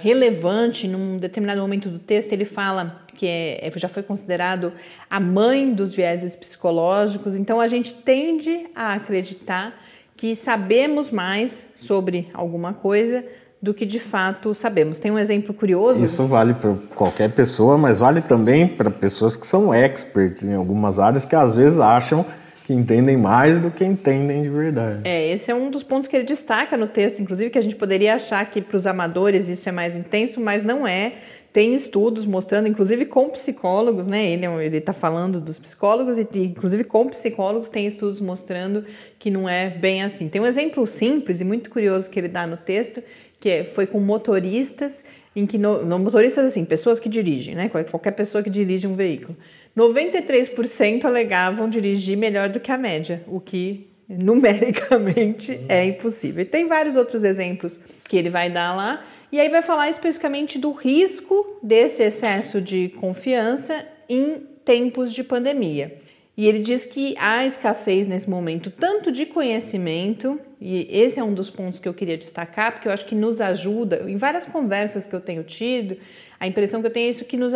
relevante. 0.00 0.88
Num 0.88 1.18
determinado 1.18 1.60
momento 1.60 1.90
do 1.90 1.98
texto, 1.98 2.32
ele 2.32 2.46
fala 2.46 3.01
que 3.22 3.26
é, 3.28 3.68
é, 3.68 3.72
já 3.76 3.88
foi 3.88 4.02
considerado 4.02 4.72
a 5.08 5.20
mãe 5.20 5.72
dos 5.72 5.92
vieses 5.92 6.34
psicológicos. 6.34 7.36
Então, 7.36 7.60
a 7.60 7.68
gente 7.68 7.94
tende 7.94 8.66
a 8.74 8.94
acreditar 8.94 9.80
que 10.16 10.34
sabemos 10.34 11.12
mais 11.12 11.68
sobre 11.76 12.28
alguma 12.34 12.74
coisa 12.74 13.24
do 13.62 13.72
que 13.72 13.86
de 13.86 14.00
fato 14.00 14.52
sabemos. 14.56 14.98
Tem 14.98 15.12
um 15.12 15.18
exemplo 15.20 15.54
curioso. 15.54 16.04
Isso 16.04 16.26
vale 16.26 16.52
para 16.52 16.74
qualquer 16.96 17.30
pessoa, 17.30 17.78
mas 17.78 18.00
vale 18.00 18.22
também 18.22 18.66
para 18.66 18.90
pessoas 18.90 19.36
que 19.36 19.46
são 19.46 19.72
experts 19.72 20.42
em 20.42 20.54
algumas 20.54 20.98
áreas 20.98 21.24
que 21.24 21.36
às 21.36 21.54
vezes 21.54 21.78
acham 21.78 22.26
que 22.64 22.72
entendem 22.72 23.16
mais 23.16 23.60
do 23.60 23.70
que 23.70 23.84
entendem 23.84 24.42
de 24.42 24.48
verdade. 24.48 25.00
É, 25.04 25.30
esse 25.30 25.48
é 25.48 25.54
um 25.54 25.70
dos 25.70 25.84
pontos 25.84 26.08
que 26.08 26.16
ele 26.16 26.24
destaca 26.24 26.76
no 26.76 26.88
texto, 26.88 27.20
inclusive, 27.20 27.50
que 27.50 27.58
a 27.58 27.62
gente 27.62 27.76
poderia 27.76 28.16
achar 28.16 28.44
que 28.46 28.60
para 28.60 28.76
os 28.76 28.86
amadores 28.86 29.48
isso 29.48 29.68
é 29.68 29.72
mais 29.72 29.96
intenso, 29.96 30.40
mas 30.40 30.64
não 30.64 30.86
é. 30.86 31.12
Tem 31.52 31.74
estudos 31.74 32.24
mostrando, 32.24 32.66
inclusive 32.66 33.04
com 33.04 33.28
psicólogos, 33.28 34.06
né? 34.06 34.30
Ele 34.30 34.46
é 34.46 34.64
ele 34.64 34.78
está 34.78 34.92
falando 34.92 35.38
dos 35.38 35.58
psicólogos 35.58 36.18
e, 36.18 36.26
inclusive, 36.34 36.82
com 36.84 37.06
psicólogos 37.08 37.68
tem 37.68 37.86
estudos 37.86 38.20
mostrando 38.20 38.84
que 39.18 39.30
não 39.30 39.46
é 39.46 39.68
bem 39.68 40.02
assim. 40.02 40.28
Tem 40.28 40.40
um 40.40 40.46
exemplo 40.46 40.86
simples 40.86 41.42
e 41.42 41.44
muito 41.44 41.68
curioso 41.68 42.10
que 42.10 42.18
ele 42.18 42.28
dá 42.28 42.46
no 42.46 42.56
texto, 42.56 43.02
que 43.38 43.50
é, 43.50 43.64
foi 43.64 43.86
com 43.86 44.00
motoristas, 44.00 45.04
em 45.36 45.46
que 45.46 45.58
no, 45.58 45.84
no, 45.84 45.98
motoristas 45.98 46.46
assim, 46.46 46.64
pessoas 46.64 46.98
que 46.98 47.08
dirigem, 47.08 47.54
né? 47.54 47.68
Qualquer 47.68 48.12
pessoa 48.12 48.42
que 48.42 48.48
dirige 48.48 48.86
um 48.86 48.94
veículo. 48.94 49.36
93% 49.76 51.04
alegavam 51.04 51.68
dirigir 51.68 52.16
melhor 52.16 52.48
do 52.48 52.60
que 52.60 52.70
a 52.70 52.78
média, 52.78 53.22
o 53.26 53.40
que 53.40 53.88
numericamente 54.08 55.60
é 55.68 55.84
impossível. 55.84 56.42
E 56.42 56.46
tem 56.46 56.66
vários 56.66 56.96
outros 56.96 57.24
exemplos 57.24 57.80
que 58.04 58.16
ele 58.16 58.30
vai 58.30 58.50
dar 58.50 58.74
lá. 58.74 59.04
E 59.32 59.40
aí 59.40 59.48
vai 59.48 59.62
falar 59.62 59.88
especificamente 59.88 60.58
do 60.58 60.72
risco 60.72 61.58
desse 61.62 62.02
excesso 62.02 62.60
de 62.60 62.90
confiança 63.00 63.88
em 64.06 64.46
tempos 64.62 65.10
de 65.10 65.24
pandemia. 65.24 65.98
E 66.36 66.46
ele 66.46 66.58
diz 66.58 66.84
que 66.84 67.14
há 67.18 67.46
escassez 67.46 68.06
nesse 68.06 68.28
momento 68.28 68.70
tanto 68.70 69.10
de 69.10 69.24
conhecimento, 69.24 70.38
e 70.60 70.86
esse 70.90 71.18
é 71.18 71.24
um 71.24 71.32
dos 71.32 71.48
pontos 71.48 71.78
que 71.80 71.88
eu 71.88 71.94
queria 71.94 72.18
destacar, 72.18 72.72
porque 72.72 72.88
eu 72.88 72.92
acho 72.92 73.06
que 73.06 73.14
nos 73.14 73.40
ajuda, 73.40 74.04
em 74.06 74.16
várias 74.16 74.44
conversas 74.44 75.06
que 75.06 75.14
eu 75.14 75.20
tenho 75.20 75.42
tido, 75.44 75.96
a 76.38 76.46
impressão 76.46 76.82
que 76.82 76.88
eu 76.88 76.92
tenho 76.92 77.06
é 77.06 77.10
isso 77.10 77.24
que, 77.24 77.38
nos, 77.38 77.54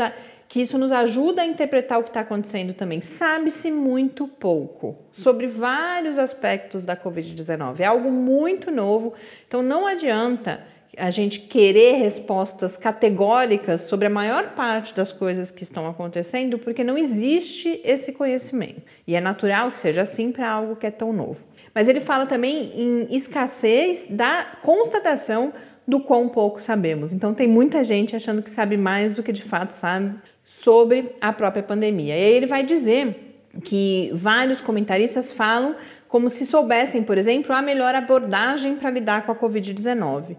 que 0.49 0.63
isso 0.63 0.79
nos 0.79 0.93
ajuda 0.93 1.43
a 1.43 1.47
interpretar 1.47 1.99
o 1.99 2.03
que 2.03 2.09
está 2.09 2.21
acontecendo 2.21 2.73
também. 2.73 3.03
Sabe-se 3.03 3.71
muito 3.71 4.27
pouco 4.27 4.97
sobre 5.13 5.47
vários 5.47 6.19
aspectos 6.19 6.87
da 6.87 6.97
Covid-19, 6.97 7.81
é 7.81 7.85
algo 7.85 8.11
muito 8.11 8.71
novo, 8.71 9.13
então 9.47 9.63
não 9.63 9.87
adianta 9.87 10.75
a 10.97 11.11
gente 11.11 11.41
querer 11.41 11.97
respostas 11.97 12.77
categóricas 12.77 13.83
sobre 13.83 14.07
a 14.07 14.11
maior 14.11 14.55
parte 14.55 14.95
das 14.95 15.13
coisas 15.13 15.51
que 15.51 15.63
estão 15.63 15.87
acontecendo, 15.87 16.59
porque 16.59 16.83
não 16.83 16.97
existe 16.97 17.81
esse 17.85 18.13
conhecimento. 18.13 18.83
E 19.07 19.15
é 19.15 19.21
natural 19.21 19.71
que 19.71 19.79
seja 19.79 20.03
assim 20.03 20.33
para 20.33 20.51
algo 20.51 20.75
que 20.75 20.87
é 20.87 20.91
tão 20.91 21.13
novo. 21.13 21.45
Mas 21.75 21.89
ele 21.89 22.01
fala 22.01 22.25
também 22.25 22.73
em 22.75 23.15
escassez 23.15 24.07
da 24.09 24.47
constatação 24.63 25.53
do 25.87 26.01
quão 26.01 26.29
pouco 26.29 26.61
sabemos. 26.61 27.13
Então 27.13 27.35
tem 27.35 27.47
muita 27.47 27.85
gente 27.85 28.17
achando 28.17 28.43
que 28.43 28.51
sabe 28.51 28.77
mais 28.77 29.17
do 29.17 29.23
que 29.23 29.33
de 29.33 29.43
fato 29.43 29.73
sabe 29.73 30.15
sobre 30.45 31.15
a 31.21 31.33
própria 31.33 31.63
pandemia. 31.63 32.17
E 32.17 32.23
aí 32.23 32.33
ele 32.33 32.47
vai 32.47 32.65
dizer 32.65 33.35
que 33.63 34.11
vários 34.15 34.61
comentaristas 34.61 35.33
falam 35.33 35.77
como 36.09 36.31
se 36.31 36.47
soubessem, 36.47 37.03
por 37.03 37.19
exemplo, 37.19 37.55
a 37.55 37.61
melhor 37.61 37.95
abordagem 37.95 38.77
para 38.77 38.91
lidar 38.91 39.27
com 39.27 39.33
a 39.33 39.37
Covid-19 39.37 40.37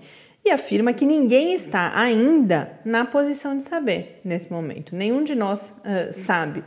e 0.47 0.51
afirma 0.51 0.93
que 0.93 1.05
ninguém 1.05 1.53
está 1.53 1.91
ainda 1.95 2.79
na 2.83 3.05
posição 3.05 3.57
de 3.57 3.63
saber 3.63 4.19
nesse 4.23 4.51
momento. 4.51 4.95
Nenhum 4.95 5.23
de 5.23 5.35
nós 5.35 5.77
uh, 5.79 6.11
sabe. 6.11 6.63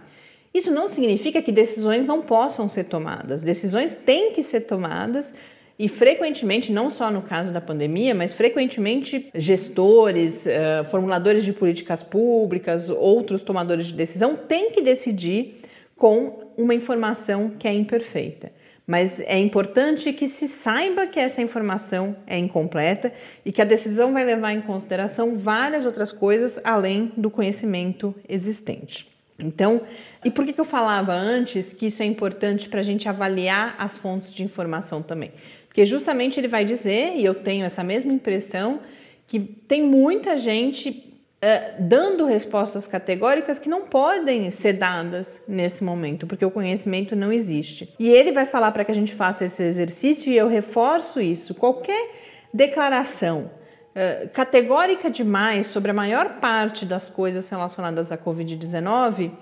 Isso 0.53 0.71
não 0.71 0.89
significa 0.89 1.41
que 1.41 1.53
decisões 1.53 2.07
não 2.07 2.23
possam 2.23 2.69
ser 2.69 2.85
tomadas. 2.85 3.43
Decisões 3.43 3.95
têm 3.95 4.33
que 4.33 4.43
ser 4.43 4.63
tomadas 4.63 5.35
e 5.79 5.89
frequentemente, 5.89 6.73
não 6.73 6.91
só 6.91 7.11
no 7.11 7.23
caso 7.23 7.53
da 7.53 7.61
pandemia, 7.61 8.15
mas 8.15 8.35
frequentemente 8.35 9.31
gestores, 9.35 10.45
uh, 10.47 10.85
formuladores 10.91 11.45
de 11.45 11.53
políticas 11.53 12.03
públicas, 12.03 12.91
outros 12.91 13.43
tomadores 13.43 13.87
de 13.87 13.95
decisão 13.95 14.37
têm 14.37 14.73
que 14.73 14.83
decidir 14.83 15.61
com 15.97 16.53
uma 16.57 16.75
informação 16.75 17.51
que 17.51 17.67
é 17.67 17.73
imperfeita 17.73 18.60
mas 18.91 19.21
é 19.21 19.39
importante 19.39 20.13
que 20.13 20.27
se 20.27 20.49
saiba 20.49 21.07
que 21.07 21.21
essa 21.21 21.41
informação 21.41 22.17
é 22.27 22.37
incompleta 22.37 23.13
e 23.45 23.53
que 23.53 23.63
a 23.63 23.65
decisão 23.65 24.13
vai 24.13 24.25
levar 24.25 24.53
em 24.53 24.61
consideração 24.61 25.39
várias 25.39 25.85
outras 25.85 26.11
coisas 26.11 26.59
além 26.65 27.13
do 27.17 27.31
conhecimento 27.31 28.13
existente. 28.29 29.09
Então, 29.39 29.83
e 30.25 30.29
por 30.29 30.45
que, 30.45 30.61
eu 30.61 30.65
falava 30.65 31.13
antes 31.13 31.73
que 31.73 31.87
isso 31.87 32.03
é 32.03 32.05
importante 32.05 32.69
para 32.69 32.81
a 32.81 32.83
gente 32.83 33.09
avaliar 33.09 33.77
as 33.79 33.97
fontes 33.97 34.33
de 34.33 34.43
informação 34.43 35.01
também? 35.03 35.31
Porque 35.69 35.87
justamente 35.87 36.41
ele 36.41 36.49
vai 36.49 36.65
dizer, 36.65 37.13
e 37.15 37.25
eu 37.25 37.37
tenho 37.37 37.65
essa 37.65 37.85
mesma 37.85 38.13
impressão, 38.13 38.81
que 39.29 39.39
tem 39.39 39.85
muita 39.85 40.37
gente 40.37 41.10
Uh, 41.43 41.83
dando 41.83 42.27
respostas 42.27 42.87
categóricas 42.87 43.59
que 43.59 43.67
não 43.67 43.87
podem 43.87 44.51
ser 44.51 44.75
dadas 44.75 45.43
nesse 45.49 45.83
momento, 45.83 46.27
porque 46.27 46.45
o 46.45 46.51
conhecimento 46.51 47.17
não 47.17 47.33
existe. 47.33 47.95
E 47.99 48.11
ele 48.11 48.31
vai 48.31 48.45
falar 48.45 48.71
para 48.73 48.85
que 48.85 48.93
a 48.93 48.95
gente 48.95 49.15
faça 49.15 49.47
esse 49.47 49.63
exercício, 49.63 50.31
e 50.31 50.37
eu 50.37 50.49
reforço 50.49 51.19
isso: 51.19 51.55
qualquer 51.55 52.11
declaração 52.53 53.51
uh, 53.95 54.29
categórica 54.35 55.11
demais 55.11 55.67
sobre 55.67 55.93
a 55.93 55.95
maior 55.95 56.41
parte 56.41 56.85
das 56.85 57.09
coisas 57.09 57.49
relacionadas 57.49 58.13
à 58.13 58.19
Covid-19 58.19 59.33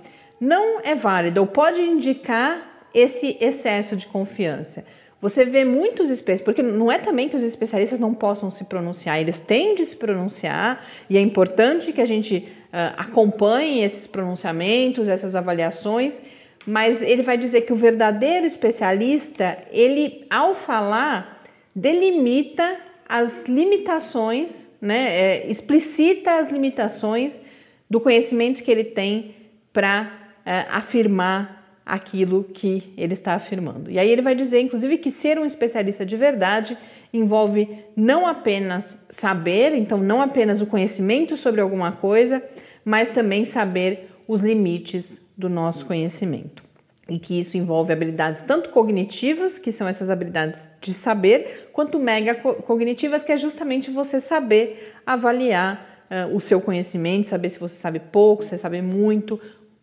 não 0.40 0.81
é 0.83 0.95
válida 0.95 1.40
ou 1.40 1.49
pode 1.49 1.81
indicar 1.81 2.87
esse 2.95 3.37
excesso 3.40 3.97
de 3.97 4.07
confiança. 4.07 4.85
Você 5.21 5.45
vê 5.45 5.65
muitos 5.65 6.11
especialistas, 6.11 6.45
porque 6.45 6.63
não 6.63 6.93
é 6.93 6.99
também 6.99 7.29
que 7.29 7.35
os 7.35 7.43
especialistas 7.43 7.99
não 7.99 8.15
possam 8.15 8.51
se 8.51 8.65
pronunciar, 8.65 9.21
eles 9.21 9.39
têm 9.39 9.75
de 9.75 9.85
se 9.85 9.97
pronunciar 9.97 10.85
e 11.11 11.17
é 11.17 11.21
importante 11.21 11.93
que 11.93 12.01
a 12.01 12.07
gente 12.07 12.37
uh, 12.37 12.95
acompanhe 12.97 13.83
esses 13.83 14.07
pronunciamentos, 14.07 15.09
essas 15.09 15.35
avaliações, 15.35 16.23
mas 16.65 17.03
ele 17.03 17.23
vai 17.23 17.37
dizer 17.37 17.63
que 17.63 17.73
o 17.73 17.77
verdadeiro 17.77 18.47
especialista, 18.47 19.59
ele 19.73 20.25
ao 20.31 20.55
falar, 20.55 21.43
delimita 21.75 22.79
as 23.09 23.47
limitações, 23.47 24.69
né, 24.81 25.09
é, 25.11 25.51
explicita 25.51 26.39
as 26.39 26.49
limitações 26.49 27.41
do 27.89 28.01
conhecimento 28.01 28.63
que 28.63 28.71
ele 28.71 28.85
tem 28.85 29.35
para 29.73 30.13
é, 30.45 30.67
afirmar 30.71 31.58
aquilo 31.88 32.45
que 32.45 32.92
ele 32.99 33.14
está 33.14 33.35
afirmando. 33.35 33.90
E 33.90 33.99
aí 33.99 34.11
ele 34.11 34.21
vai 34.21 34.35
dizer, 34.35 34.61
inclusive, 34.61 34.99
que 34.99 35.11
ser 35.11 35.38
um 35.38 35.47
especialista 35.47 36.04
de 36.04 36.16
verdade 36.16 36.76
envolve 37.12 37.66
não 37.97 38.26
apenas 38.26 38.99
saber, 39.09 39.75
então 39.75 39.97
não 39.97 40.21
apenas 40.21 40.61
o 40.61 40.66
conhecimento 40.66 41.35
sobre 41.35 41.62
alguma 41.62 41.92
coisa, 41.92 42.42
mas 42.85 43.09
também 43.09 43.42
saber 43.42 44.11
os 44.28 44.42
limites 44.42 45.23
do 45.37 45.49
nosso 45.49 45.87
conhecimento. 45.87 46.62
E 47.09 47.18
que 47.18 47.38
isso 47.38 47.57
envolve 47.57 47.90
habilidades 47.90 48.42
tanto 48.42 48.68
cognitivas, 48.68 49.59
que 49.59 49.73
são 49.73 49.88
essas 49.88 50.11
habilidades 50.11 50.71
de 50.83 50.92
saber, 50.92 51.71
quanto 51.73 51.99
mega 51.99 52.35
cognitivas, 52.35 53.25
que 53.25 53.33
é 53.33 53.37
justamente 53.38 53.90
você 53.90 54.21
saber 54.21 54.92
avaliar 55.07 56.07
uh, 56.11 56.37
o 56.37 56.38
seu 56.38 56.61
conhecimento, 56.61 57.26
saber 57.26 57.49
se 57.49 57.59
você 57.59 57.76
sabe 57.76 57.99
pouco, 57.99 58.45
se 58.45 58.59
sabe 58.59 58.83
muito, 58.83 59.40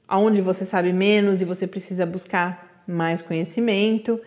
aonde 0.07 0.41
você 0.41 0.65
sabe 0.65 0.93
menos 0.93 1.41
e 1.41 1.45
você 1.45 1.65
precisa 1.65 2.05
buscar 2.05 2.83
mais 2.87 3.21
conhecimento. 3.21 4.21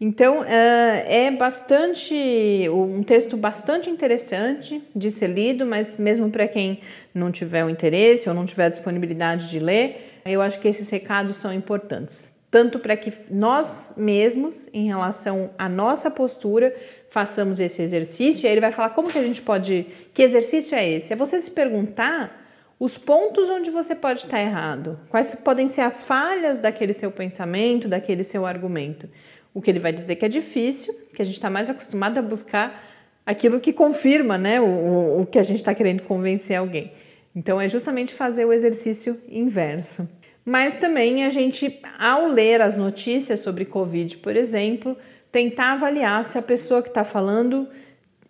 Então 0.00 0.44
é 0.44 1.30
bastante 1.30 2.68
um 2.68 3.04
texto 3.04 3.36
bastante 3.36 3.88
interessante 3.88 4.82
de 4.96 5.10
ser 5.12 5.28
lido, 5.28 5.64
mas 5.64 5.96
mesmo 5.96 6.28
para 6.28 6.48
quem 6.48 6.80
não 7.14 7.30
tiver 7.30 7.64
o 7.64 7.70
interesse 7.70 8.28
ou 8.28 8.34
não 8.34 8.44
tiver 8.44 8.64
a 8.64 8.68
disponibilidade 8.68 9.48
de 9.48 9.60
ler, 9.60 10.20
eu 10.24 10.42
acho 10.42 10.58
que 10.58 10.66
esses 10.66 10.90
recados 10.90 11.36
são 11.36 11.52
importantes, 11.52 12.34
tanto 12.50 12.80
para 12.80 12.96
que 12.96 13.12
nós 13.30 13.94
mesmos, 13.96 14.68
em 14.74 14.86
relação 14.86 15.50
à 15.56 15.68
nossa 15.68 16.10
postura, 16.10 16.74
façamos 17.08 17.60
esse 17.60 17.80
exercício. 17.80 18.44
E 18.44 18.46
aí 18.48 18.54
ele 18.54 18.60
vai 18.60 18.72
falar 18.72 18.90
como 18.90 19.08
que 19.08 19.18
a 19.18 19.22
gente 19.22 19.40
pode, 19.40 19.86
que 20.12 20.22
exercício 20.22 20.76
é 20.76 20.88
esse? 20.88 21.12
É 21.12 21.16
você 21.16 21.38
se 21.40 21.52
perguntar 21.52 22.41
os 22.82 22.98
pontos 22.98 23.48
onde 23.48 23.70
você 23.70 23.94
pode 23.94 24.24
estar 24.24 24.40
errado, 24.40 24.98
quais 25.08 25.36
podem 25.36 25.68
ser 25.68 25.82
as 25.82 26.02
falhas 26.02 26.58
daquele 26.58 26.92
seu 26.92 27.12
pensamento, 27.12 27.86
daquele 27.86 28.24
seu 28.24 28.44
argumento. 28.44 29.08
O 29.54 29.62
que 29.62 29.70
ele 29.70 29.78
vai 29.78 29.92
dizer 29.92 30.16
que 30.16 30.24
é 30.24 30.28
difícil, 30.28 30.92
que 31.14 31.22
a 31.22 31.24
gente 31.24 31.36
está 31.36 31.48
mais 31.48 31.70
acostumado 31.70 32.18
a 32.18 32.22
buscar 32.22 32.84
aquilo 33.24 33.60
que 33.60 33.72
confirma 33.72 34.36
né, 34.36 34.60
o, 34.60 35.20
o 35.20 35.26
que 35.26 35.38
a 35.38 35.44
gente 35.44 35.58
está 35.58 35.72
querendo 35.72 36.02
convencer 36.02 36.56
alguém. 36.56 36.92
Então 37.36 37.60
é 37.60 37.68
justamente 37.68 38.14
fazer 38.14 38.46
o 38.46 38.52
exercício 38.52 39.16
inverso. 39.28 40.10
Mas 40.44 40.76
também 40.76 41.24
a 41.24 41.30
gente, 41.30 41.80
ao 42.00 42.26
ler 42.26 42.60
as 42.60 42.76
notícias 42.76 43.38
sobre 43.38 43.64
Covid, 43.64 44.16
por 44.16 44.36
exemplo, 44.36 44.96
tentar 45.30 45.74
avaliar 45.74 46.24
se 46.24 46.36
a 46.36 46.42
pessoa 46.42 46.82
que 46.82 46.88
está 46.88 47.04
falando 47.04 47.68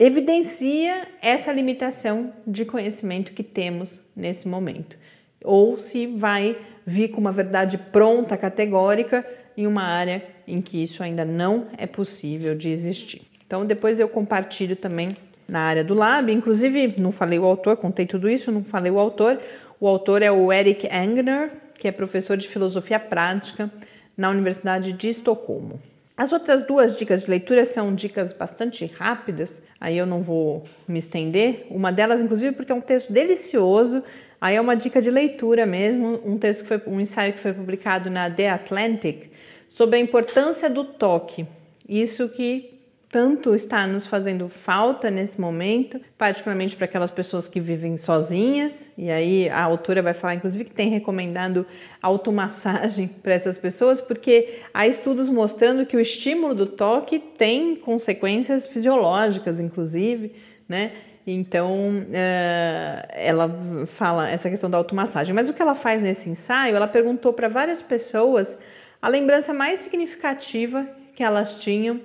evidencia 0.05 1.07
essa 1.21 1.53
limitação 1.53 2.33
de 2.45 2.65
conhecimento 2.65 3.33
que 3.33 3.43
temos 3.43 4.01
nesse 4.17 4.49
momento, 4.49 4.99
ou 5.45 5.79
se 5.79 6.07
vai 6.09 6.57
vir 6.85 7.09
com 7.09 7.21
uma 7.21 7.31
verdade 7.31 7.79
pronta, 7.79 8.37
categórica, 8.37 9.25
em 9.57 9.65
uma 9.67 9.85
área 9.85 10.25
em 10.49 10.61
que 10.61 10.83
isso 10.83 11.05
ainda 11.05 11.25
não 11.25 11.69
é 11.79 11.87
possível 11.87 12.57
de 12.57 12.69
existir. 12.69 13.23
Então, 13.47 13.65
depois 13.65 14.01
eu 14.01 14.09
compartilho 14.09 14.75
também 14.75 15.17
na 15.47 15.61
área 15.61 15.85
do 15.85 15.95
lab, 15.95 16.33
inclusive 16.33 16.95
não 16.99 17.13
falei 17.13 17.39
o 17.39 17.45
autor, 17.45 17.77
contei 17.77 18.07
tudo 18.07 18.29
isso, 18.29 18.51
não 18.51 18.65
falei 18.65 18.91
o 18.91 18.99
autor. 18.99 19.39
O 19.79 19.87
autor 19.87 20.23
é 20.23 20.33
o 20.33 20.53
Eric 20.53 20.87
Engner, 20.87 21.53
que 21.79 21.87
é 21.87 21.93
professor 21.93 22.37
de 22.37 22.49
filosofia 22.49 22.99
prática 22.99 23.71
na 24.17 24.31
Universidade 24.31 24.93
de 24.93 25.11
Estocolmo. 25.11 25.81
As 26.23 26.33
outras 26.33 26.65
duas 26.65 26.97
dicas 26.97 27.23
de 27.23 27.31
leitura 27.31 27.65
são 27.65 27.93
dicas 27.93 28.33
bastante 28.33 28.87
rápidas, 28.87 29.61
aí 29.81 29.99
eu 29.99 30.07
não 30.07 30.23
vou 30.23 30.63
me 30.87 31.01
estender. 31.01 31.67
Uma 31.69 31.91
delas, 31.91 32.21
inclusive, 32.21 32.55
porque 32.55 32.71
é 32.71 32.75
um 32.77 32.81
texto 32.81 33.13
delicioso, 33.13 34.05
aí 34.41 34.55
é 34.55 34.61
uma 34.61 34.77
dica 34.77 35.03
de 35.03 35.11
leitura 35.11 35.67
mesmo, 35.67 36.21
um 36.25 36.39
texto 36.39 36.63
que 36.63 36.69
foi 36.69 36.81
um 36.87 37.01
ensaio 37.01 37.33
que 37.33 37.41
foi 37.41 37.53
publicado 37.53 38.09
na 38.09 38.31
The 38.31 38.51
Atlantic 38.51 39.33
sobre 39.69 39.97
a 39.97 39.99
importância 39.99 40.71
do 40.71 40.85
toque. 40.85 41.45
Isso 41.89 42.29
que 42.29 42.71
tanto 43.13 43.55
está 43.55 43.87
nos 43.87 44.07
fazendo 44.07 44.49
falta 44.49 45.11
nesse 45.11 45.39
momento, 45.39 46.01
particularmente 46.17 46.75
para 46.75 46.87
aquelas 46.87 47.11
pessoas 47.11 47.47
que 47.47 47.61
vivem 47.61 47.95
sozinhas. 47.99 48.91
E 48.97 49.11
aí 49.11 49.51
a 49.51 49.63
autora 49.63 50.01
vai 50.01 50.15
falar, 50.15 50.35
inclusive, 50.35 50.65
que 50.65 50.73
tem 50.73 50.89
recomendado 50.89 51.67
automassagem 52.01 53.09
para 53.23 53.35
essas 53.35 53.59
pessoas, 53.59 54.01
porque 54.01 54.61
há 54.73 54.87
estudos 54.87 55.29
mostrando 55.29 55.85
que 55.85 55.95
o 55.95 56.01
estímulo 56.01 56.55
do 56.55 56.65
toque 56.65 57.19
tem 57.19 57.77
consequências 57.77 58.67
fisiológicas, 58.67 59.61
inclusive, 59.61 60.33
né? 60.67 60.93
Então, 61.27 62.07
eh, 62.11 63.09
ela 63.11 63.49
fala 63.89 64.31
essa 64.31 64.49
questão 64.49 64.71
da 64.71 64.79
automassagem. 64.79 65.35
Mas 65.35 65.51
o 65.51 65.53
que 65.53 65.61
ela 65.61 65.75
faz 65.75 66.03
nesse 66.03 66.31
ensaio? 66.31 66.75
Ela 66.75 66.89
perguntou 66.89 67.35
para 67.35 67.47
várias 67.47 67.83
pessoas 67.83 68.59
a 69.03 69.09
lembrança 69.09 69.53
mais 69.53 69.81
significativa 69.81 70.89
que 71.15 71.23
elas 71.23 71.61
tinham 71.61 72.01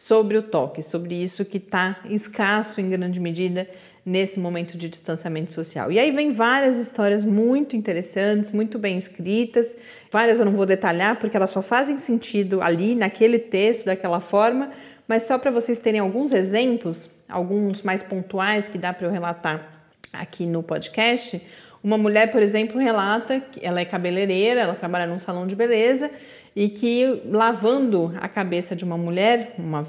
sobre 0.00 0.38
o 0.38 0.42
toque, 0.42 0.82
sobre 0.82 1.14
isso 1.14 1.44
que 1.44 1.58
está 1.58 2.00
escasso 2.08 2.80
em 2.80 2.88
grande 2.88 3.20
medida 3.20 3.68
nesse 4.04 4.40
momento 4.40 4.78
de 4.78 4.88
distanciamento 4.88 5.52
social. 5.52 5.92
E 5.92 5.98
aí 5.98 6.10
vem 6.10 6.32
várias 6.32 6.78
histórias 6.78 7.22
muito 7.22 7.76
interessantes, 7.76 8.50
muito 8.50 8.78
bem 8.78 8.96
escritas. 8.96 9.76
Várias 10.10 10.38
eu 10.38 10.46
não 10.46 10.52
vou 10.52 10.64
detalhar 10.64 11.16
porque 11.16 11.36
elas 11.36 11.50
só 11.50 11.60
fazem 11.60 11.98
sentido 11.98 12.62
ali 12.62 12.94
naquele 12.94 13.38
texto 13.38 13.84
daquela 13.84 14.20
forma, 14.20 14.70
mas 15.06 15.24
só 15.24 15.36
para 15.36 15.50
vocês 15.50 15.78
terem 15.78 16.00
alguns 16.00 16.32
exemplos, 16.32 17.10
alguns 17.28 17.82
mais 17.82 18.02
pontuais 18.02 18.68
que 18.68 18.78
dá 18.78 18.94
para 18.94 19.06
eu 19.06 19.12
relatar 19.12 19.82
aqui 20.14 20.46
no 20.46 20.62
podcast. 20.62 21.42
Uma 21.84 21.98
mulher, 21.98 22.32
por 22.32 22.42
exemplo, 22.42 22.80
relata 22.80 23.38
que 23.38 23.60
ela 23.62 23.80
é 23.80 23.84
cabeleireira, 23.84 24.62
ela 24.62 24.74
trabalha 24.74 25.06
num 25.06 25.18
salão 25.18 25.46
de 25.46 25.54
beleza 25.54 26.10
e 26.54 26.68
que 26.68 27.22
lavando 27.26 28.12
a 28.20 28.28
cabeça 28.28 28.74
de 28.74 28.84
uma 28.84 28.98
mulher, 28.98 29.54
uma, 29.58 29.86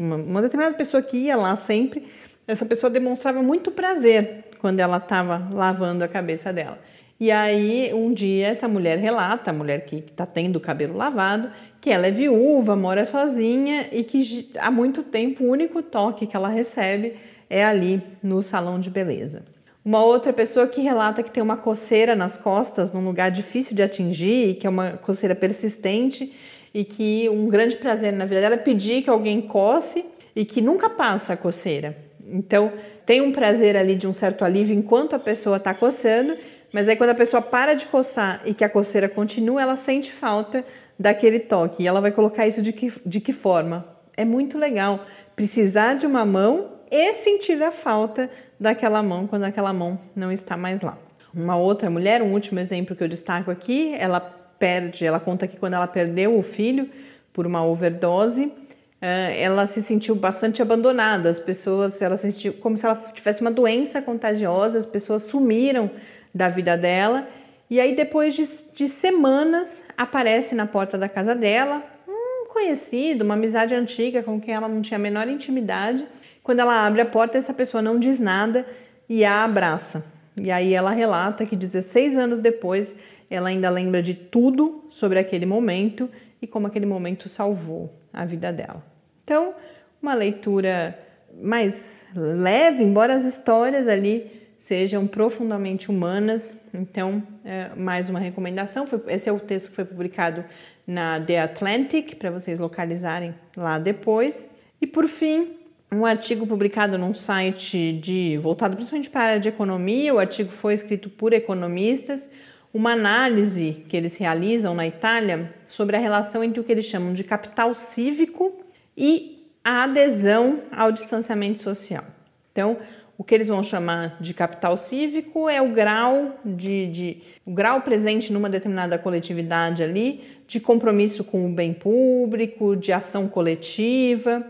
uma, 0.00 0.16
uma 0.16 0.42
determinada 0.42 0.76
pessoa 0.76 1.02
que 1.02 1.16
ia 1.16 1.36
lá 1.36 1.54
sempre, 1.56 2.06
essa 2.46 2.64
pessoa 2.64 2.90
demonstrava 2.90 3.42
muito 3.42 3.70
prazer 3.70 4.44
quando 4.58 4.80
ela 4.80 4.96
estava 4.96 5.48
lavando 5.52 6.02
a 6.02 6.08
cabeça 6.08 6.52
dela. 6.52 6.78
E 7.20 7.32
aí, 7.32 7.92
um 7.92 8.12
dia, 8.12 8.46
essa 8.46 8.68
mulher 8.68 8.96
relata, 8.98 9.50
a 9.50 9.52
mulher 9.52 9.84
que 9.84 9.96
está 9.96 10.24
tendo 10.24 10.56
o 10.56 10.60
cabelo 10.60 10.96
lavado, 10.96 11.50
que 11.80 11.90
ela 11.90 12.06
é 12.06 12.10
viúva, 12.10 12.76
mora 12.76 13.04
sozinha 13.04 13.88
e 13.90 14.04
que 14.04 14.50
há 14.58 14.70
muito 14.70 15.02
tempo 15.02 15.44
o 15.44 15.48
único 15.48 15.82
toque 15.82 16.26
que 16.26 16.36
ela 16.36 16.48
recebe 16.48 17.16
é 17.50 17.64
ali 17.64 18.00
no 18.22 18.40
salão 18.42 18.78
de 18.78 18.88
beleza. 18.88 19.42
Uma 19.88 20.04
outra 20.04 20.34
pessoa 20.34 20.66
que 20.66 20.82
relata 20.82 21.22
que 21.22 21.30
tem 21.30 21.42
uma 21.42 21.56
coceira 21.56 22.14
nas 22.14 22.36
costas, 22.36 22.92
num 22.92 23.02
lugar 23.02 23.30
difícil 23.30 23.74
de 23.74 23.82
atingir, 23.82 24.56
que 24.56 24.66
é 24.66 24.70
uma 24.70 24.90
coceira 24.90 25.34
persistente 25.34 26.30
e 26.74 26.84
que 26.84 27.26
um 27.30 27.48
grande 27.48 27.74
prazer 27.74 28.12
na 28.12 28.26
vida 28.26 28.42
dela 28.42 28.56
é 28.56 28.58
pedir 28.58 29.00
que 29.00 29.08
alguém 29.08 29.40
coce 29.40 30.04
e 30.36 30.44
que 30.44 30.60
nunca 30.60 30.90
passa 30.90 31.32
a 31.32 31.36
coceira. 31.38 31.96
Então, 32.30 32.70
tem 33.06 33.22
um 33.22 33.32
prazer 33.32 33.78
ali 33.78 33.96
de 33.96 34.06
um 34.06 34.12
certo 34.12 34.44
alívio 34.44 34.76
enquanto 34.76 35.16
a 35.16 35.18
pessoa 35.18 35.56
está 35.56 35.72
coçando, 35.72 36.36
mas 36.70 36.86
aí 36.86 36.94
quando 36.94 37.08
a 37.08 37.14
pessoa 37.14 37.40
para 37.40 37.72
de 37.72 37.86
coçar 37.86 38.42
e 38.44 38.52
que 38.52 38.64
a 38.64 38.68
coceira 38.68 39.08
continua, 39.08 39.62
ela 39.62 39.76
sente 39.76 40.12
falta 40.12 40.66
daquele 40.98 41.38
toque. 41.38 41.84
E 41.84 41.86
ela 41.86 42.02
vai 42.02 42.12
colocar 42.12 42.46
isso 42.46 42.60
de 42.60 42.74
que, 42.74 42.92
de 43.06 43.20
que 43.20 43.32
forma? 43.32 43.88
É 44.14 44.26
muito 44.26 44.58
legal 44.58 45.06
precisar 45.34 45.94
de 45.94 46.04
uma 46.04 46.26
mão 46.26 46.76
e 46.90 47.12
sentir 47.12 47.62
a 47.62 47.70
falta 47.70 48.30
daquela 48.58 49.02
mão 49.02 49.26
quando 49.26 49.44
aquela 49.44 49.72
mão 49.72 49.98
não 50.14 50.32
está 50.32 50.56
mais 50.56 50.80
lá. 50.80 50.98
Uma 51.34 51.56
outra 51.56 51.90
mulher, 51.90 52.22
um 52.22 52.32
último 52.32 52.58
exemplo 52.58 52.96
que 52.96 53.04
eu 53.04 53.08
destaco 53.08 53.50
aqui, 53.50 53.94
ela 53.98 54.20
perde, 54.20 55.06
ela 55.06 55.20
conta 55.20 55.46
que 55.46 55.56
quando 55.56 55.74
ela 55.74 55.86
perdeu 55.86 56.36
o 56.36 56.42
filho 56.42 56.88
por 57.32 57.46
uma 57.46 57.64
overdose, 57.64 58.52
eh, 59.00 59.40
ela 59.40 59.66
se 59.66 59.80
sentiu 59.80 60.14
bastante 60.16 60.60
abandonada. 60.60 61.30
As 61.30 61.38
pessoas, 61.38 62.02
ela 62.02 62.16
se 62.16 62.32
sentiu 62.32 62.54
como 62.54 62.76
se 62.76 62.84
ela 62.84 62.96
tivesse 63.12 63.40
uma 63.40 63.50
doença 63.50 64.02
contagiosa, 64.02 64.78
as 64.78 64.86
pessoas 64.86 65.24
sumiram 65.24 65.90
da 66.34 66.48
vida 66.48 66.76
dela. 66.76 67.28
E 67.70 67.78
aí, 67.78 67.94
depois 67.94 68.34
de, 68.34 68.44
de 68.74 68.88
semanas, 68.88 69.84
aparece 69.96 70.54
na 70.54 70.66
porta 70.66 70.96
da 70.96 71.08
casa 71.08 71.34
dela 71.34 71.82
um 72.08 72.46
conhecido, 72.48 73.24
uma 73.24 73.34
amizade 73.34 73.74
antiga 73.74 74.22
com 74.22 74.40
quem 74.40 74.54
ela 74.54 74.68
não 74.68 74.80
tinha 74.80 74.96
a 74.96 75.00
menor 75.00 75.28
intimidade. 75.28 76.06
Quando 76.48 76.60
ela 76.60 76.86
abre 76.86 77.02
a 77.02 77.04
porta, 77.04 77.36
essa 77.36 77.52
pessoa 77.52 77.82
não 77.82 77.98
diz 77.98 78.18
nada 78.18 78.64
e 79.06 79.22
a 79.22 79.44
abraça. 79.44 80.02
E 80.34 80.50
aí 80.50 80.72
ela 80.72 80.92
relata 80.92 81.44
que 81.44 81.54
16 81.54 82.16
anos 82.16 82.40
depois 82.40 82.96
ela 83.28 83.50
ainda 83.50 83.68
lembra 83.68 84.02
de 84.02 84.14
tudo 84.14 84.82
sobre 84.88 85.18
aquele 85.18 85.44
momento 85.44 86.08
e 86.40 86.46
como 86.46 86.66
aquele 86.66 86.86
momento 86.86 87.28
salvou 87.28 87.92
a 88.10 88.24
vida 88.24 88.50
dela. 88.50 88.82
Então, 89.22 89.56
uma 90.00 90.14
leitura 90.14 90.98
mais 91.38 92.06
leve, 92.16 92.82
embora 92.82 93.14
as 93.14 93.26
histórias 93.26 93.86
ali 93.86 94.48
sejam 94.58 95.06
profundamente 95.06 95.90
humanas. 95.90 96.56
Então, 96.72 97.22
é, 97.44 97.72
mais 97.76 98.08
uma 98.08 98.18
recomendação. 98.18 98.86
Foi, 98.86 99.02
esse 99.08 99.28
é 99.28 99.32
o 99.32 99.38
texto 99.38 99.68
que 99.68 99.76
foi 99.76 99.84
publicado 99.84 100.42
na 100.86 101.20
The 101.20 101.42
Atlantic, 101.42 102.14
para 102.14 102.30
vocês 102.30 102.58
localizarem 102.58 103.34
lá 103.54 103.78
depois. 103.78 104.48
E 104.80 104.86
por 104.86 105.06
fim, 105.08 105.57
um 105.90 106.04
artigo 106.04 106.46
publicado 106.46 106.98
num 106.98 107.14
site 107.14 107.92
de 107.92 108.38
voltado 108.38 108.76
principalmente 108.76 109.10
para 109.10 109.20
a 109.20 109.24
área 109.24 109.40
de 109.40 109.48
economia. 109.48 110.14
O 110.14 110.18
artigo 110.18 110.50
foi 110.50 110.74
escrito 110.74 111.08
por 111.08 111.32
economistas, 111.32 112.30
uma 112.72 112.92
análise 112.92 113.84
que 113.88 113.96
eles 113.96 114.16
realizam 114.16 114.74
na 114.74 114.86
Itália 114.86 115.54
sobre 115.66 115.96
a 115.96 115.98
relação 115.98 116.44
entre 116.44 116.60
o 116.60 116.64
que 116.64 116.70
eles 116.70 116.84
chamam 116.84 117.14
de 117.14 117.24
capital 117.24 117.72
cívico 117.72 118.60
e 118.96 119.46
a 119.64 119.84
adesão 119.84 120.62
ao 120.70 120.92
distanciamento 120.92 121.58
social. 121.58 122.04
Então, 122.52 122.76
o 123.16 123.24
que 123.24 123.34
eles 123.34 123.48
vão 123.48 123.62
chamar 123.62 124.16
de 124.20 124.32
capital 124.32 124.76
cívico 124.76 125.48
é 125.48 125.60
o 125.60 125.70
grau 125.72 126.38
de, 126.44 126.86
de 126.86 127.22
o 127.44 127.50
grau 127.50 127.80
presente 127.80 128.32
numa 128.32 128.48
determinada 128.48 128.98
coletividade 128.98 129.82
ali 129.82 130.22
de 130.46 130.60
compromisso 130.60 131.24
com 131.24 131.46
o 131.46 131.52
bem 131.52 131.72
público, 131.72 132.76
de 132.76 132.92
ação 132.92 133.26
coletiva. 133.28 134.46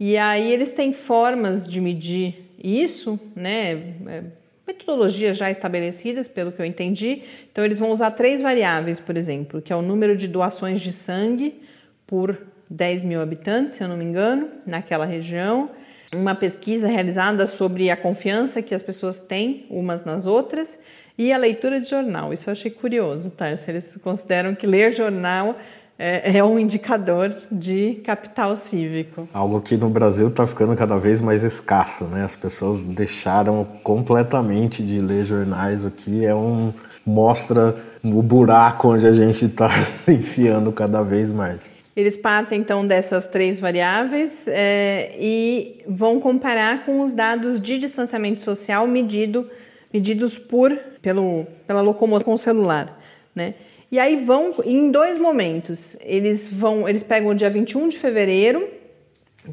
E 0.00 0.16
aí 0.16 0.52
eles 0.52 0.70
têm 0.70 0.92
formas 0.92 1.66
de 1.66 1.80
medir 1.80 2.52
isso, 2.62 3.18
né? 3.34 3.72
É, 4.06 4.22
metodologias 4.66 5.36
já 5.36 5.50
estabelecidas, 5.50 6.28
pelo 6.28 6.52
que 6.52 6.60
eu 6.60 6.66
entendi. 6.66 7.22
Então 7.50 7.64
eles 7.64 7.78
vão 7.78 7.90
usar 7.90 8.10
três 8.12 8.40
variáveis, 8.42 9.00
por 9.00 9.16
exemplo, 9.16 9.62
que 9.62 9.72
é 9.72 9.76
o 9.76 9.82
número 9.82 10.16
de 10.16 10.28
doações 10.28 10.80
de 10.80 10.92
sangue 10.92 11.60
por 12.06 12.38
10 12.70 13.04
mil 13.04 13.20
habitantes, 13.20 13.74
se 13.74 13.82
eu 13.82 13.88
não 13.88 13.96
me 13.96 14.04
engano, 14.04 14.50
naquela 14.66 15.04
região. 15.04 15.70
Uma 16.14 16.34
pesquisa 16.34 16.88
realizada 16.88 17.46
sobre 17.46 17.90
a 17.90 17.96
confiança 17.96 18.62
que 18.62 18.74
as 18.74 18.82
pessoas 18.82 19.20
têm 19.20 19.66
umas 19.68 20.04
nas 20.04 20.26
outras 20.26 20.78
e 21.16 21.32
a 21.32 21.36
leitura 21.36 21.80
de 21.80 21.88
jornal. 21.88 22.32
Isso 22.32 22.48
eu 22.48 22.52
achei 22.52 22.70
curioso, 22.70 23.30
tá? 23.30 23.54
Se 23.56 23.70
eles 23.70 23.96
consideram 24.02 24.54
que 24.54 24.66
ler 24.66 24.92
jornal 24.92 25.58
é, 25.98 26.38
é 26.38 26.44
um 26.44 26.58
indicador 26.58 27.34
de 27.50 27.94
capital 28.04 28.54
cívico. 28.54 29.28
Algo 29.32 29.60
que 29.60 29.76
no 29.76 29.90
Brasil 29.90 30.28
está 30.28 30.46
ficando 30.46 30.76
cada 30.76 30.96
vez 30.96 31.20
mais 31.20 31.42
escasso, 31.42 32.04
né? 32.04 32.22
As 32.22 32.36
pessoas 32.36 32.84
deixaram 32.84 33.66
completamente 33.82 34.82
de 34.82 35.00
ler 35.00 35.24
jornais, 35.24 35.84
o 35.84 35.90
que 35.90 36.24
é 36.24 36.34
um 36.34 36.72
mostra 37.04 37.74
o 38.04 38.22
buraco 38.22 38.92
onde 38.92 39.06
a 39.06 39.12
gente 39.12 39.46
está 39.46 39.70
enfiando 40.06 40.70
cada 40.70 41.02
vez 41.02 41.32
mais. 41.32 41.72
Eles 41.96 42.16
partem 42.16 42.60
então 42.60 42.86
dessas 42.86 43.26
três 43.26 43.58
variáveis 43.58 44.46
é, 44.46 45.16
e 45.18 45.82
vão 45.88 46.20
comparar 46.20 46.84
com 46.84 47.00
os 47.00 47.12
dados 47.12 47.60
de 47.60 47.76
distanciamento 47.78 48.40
social 48.40 48.86
medido, 48.86 49.50
medidos 49.92 50.38
por 50.38 50.78
pelo, 51.02 51.44
pela 51.66 51.80
locomoção 51.80 52.24
com 52.24 52.34
o 52.34 52.38
celular, 52.38 52.96
né? 53.34 53.54
E 53.90 53.98
aí 53.98 54.16
vão 54.16 54.54
em 54.64 54.90
dois 54.90 55.18
momentos. 55.18 55.96
Eles 56.02 56.48
vão, 56.48 56.88
eles 56.88 57.02
pegam 57.02 57.30
o 57.30 57.34
dia 57.34 57.48
21 57.48 57.88
de 57.88 57.98
fevereiro, 57.98 58.68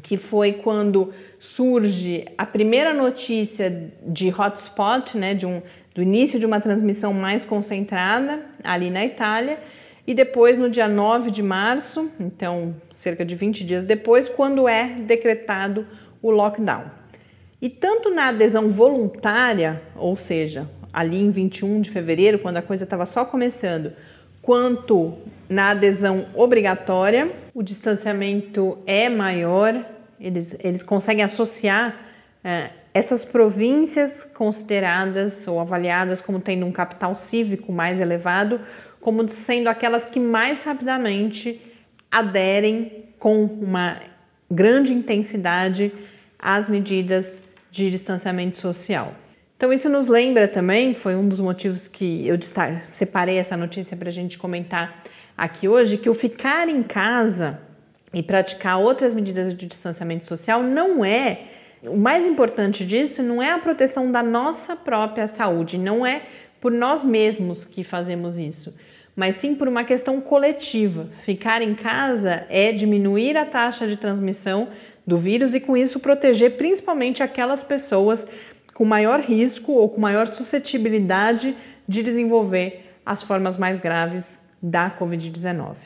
que 0.02 0.18
foi 0.18 0.52
quando 0.52 1.12
surge 1.38 2.26
a 2.36 2.44
primeira 2.44 2.92
notícia 2.92 3.90
de 4.06 4.28
hotspot, 4.28 5.16
né, 5.16 5.32
de 5.32 5.46
um, 5.46 5.62
do 5.94 6.02
início 6.02 6.38
de 6.38 6.44
uma 6.44 6.60
transmissão 6.60 7.14
mais 7.14 7.46
concentrada 7.46 8.44
ali 8.62 8.90
na 8.90 9.04
Itália, 9.06 9.58
e 10.06 10.12
depois 10.12 10.58
no 10.58 10.68
dia 10.68 10.86
9 10.86 11.30
de 11.30 11.42
março, 11.42 12.10
então 12.20 12.76
cerca 12.94 13.24
de 13.24 13.34
20 13.34 13.64
dias 13.64 13.84
depois, 13.86 14.28
quando 14.28 14.68
é 14.68 14.84
decretado 14.86 15.86
o 16.20 16.30
lockdown. 16.30 16.84
E 17.60 17.70
tanto 17.70 18.14
na 18.14 18.28
adesão 18.28 18.68
voluntária, 18.68 19.82
ou 19.96 20.14
seja, 20.14 20.68
ali 20.92 21.20
em 21.20 21.30
21 21.30 21.80
de 21.80 21.90
fevereiro, 21.90 22.38
quando 22.38 22.58
a 22.58 22.62
coisa 22.62 22.84
estava 22.84 23.06
só 23.06 23.24
começando, 23.24 23.92
quanto 24.46 25.12
na 25.48 25.70
adesão 25.70 26.28
obrigatória, 26.32 27.34
o 27.52 27.64
distanciamento 27.64 28.78
é 28.86 29.08
maior, 29.08 29.84
eles, 30.20 30.56
eles 30.62 30.84
conseguem 30.84 31.24
associar 31.24 31.96
é, 32.44 32.70
essas 32.94 33.24
províncias 33.24 34.24
consideradas 34.24 35.48
ou 35.48 35.58
avaliadas 35.58 36.20
como 36.20 36.38
tendo 36.38 36.64
um 36.64 36.70
capital 36.70 37.16
cívico 37.16 37.72
mais 37.72 37.98
elevado, 37.98 38.60
como 39.00 39.28
sendo 39.28 39.66
aquelas 39.66 40.04
que 40.04 40.20
mais 40.20 40.62
rapidamente 40.62 41.60
aderem 42.08 43.04
com 43.18 43.44
uma 43.44 44.00
grande 44.48 44.94
intensidade 44.94 45.92
às 46.38 46.68
medidas 46.68 47.42
de 47.72 47.90
distanciamento 47.90 48.58
social. 48.58 49.12
Então, 49.56 49.72
isso 49.72 49.88
nos 49.88 50.06
lembra 50.06 50.46
também, 50.46 50.92
foi 50.92 51.16
um 51.16 51.26
dos 51.26 51.40
motivos 51.40 51.88
que 51.88 52.26
eu 52.28 52.38
separei 52.90 53.38
essa 53.38 53.56
notícia 53.56 53.96
para 53.96 54.08
a 54.08 54.12
gente 54.12 54.36
comentar 54.36 55.02
aqui 55.36 55.66
hoje, 55.66 55.96
que 55.96 56.10
o 56.10 56.14
ficar 56.14 56.68
em 56.68 56.82
casa 56.82 57.58
e 58.12 58.22
praticar 58.22 58.78
outras 58.78 59.14
medidas 59.14 59.56
de 59.56 59.64
distanciamento 59.66 60.26
social 60.26 60.62
não 60.62 61.02
é. 61.02 61.40
O 61.82 61.96
mais 61.96 62.26
importante 62.26 62.84
disso 62.84 63.22
não 63.22 63.42
é 63.42 63.50
a 63.50 63.58
proteção 63.58 64.12
da 64.12 64.22
nossa 64.22 64.76
própria 64.76 65.26
saúde, 65.26 65.78
não 65.78 66.04
é 66.04 66.22
por 66.60 66.70
nós 66.70 67.02
mesmos 67.02 67.64
que 67.64 67.82
fazemos 67.82 68.38
isso, 68.38 68.76
mas 69.14 69.36
sim 69.36 69.54
por 69.54 69.68
uma 69.68 69.84
questão 69.84 70.20
coletiva. 70.20 71.08
Ficar 71.24 71.62
em 71.62 71.74
casa 71.74 72.46
é 72.50 72.72
diminuir 72.72 73.38
a 73.38 73.46
taxa 73.46 73.86
de 73.86 73.96
transmissão 73.96 74.68
do 75.06 75.16
vírus 75.16 75.54
e, 75.54 75.60
com 75.60 75.76
isso, 75.76 76.00
proteger 76.00 76.56
principalmente 76.56 77.22
aquelas 77.22 77.62
pessoas 77.62 78.26
com 78.76 78.84
maior 78.84 79.20
risco 79.20 79.72
ou 79.72 79.88
com 79.88 79.98
maior 79.98 80.28
suscetibilidade 80.28 81.56
de 81.88 82.02
desenvolver 82.02 82.92
as 83.06 83.22
formas 83.22 83.56
mais 83.56 83.80
graves 83.80 84.38
da 84.60 84.90
Covid-19. 84.90 85.76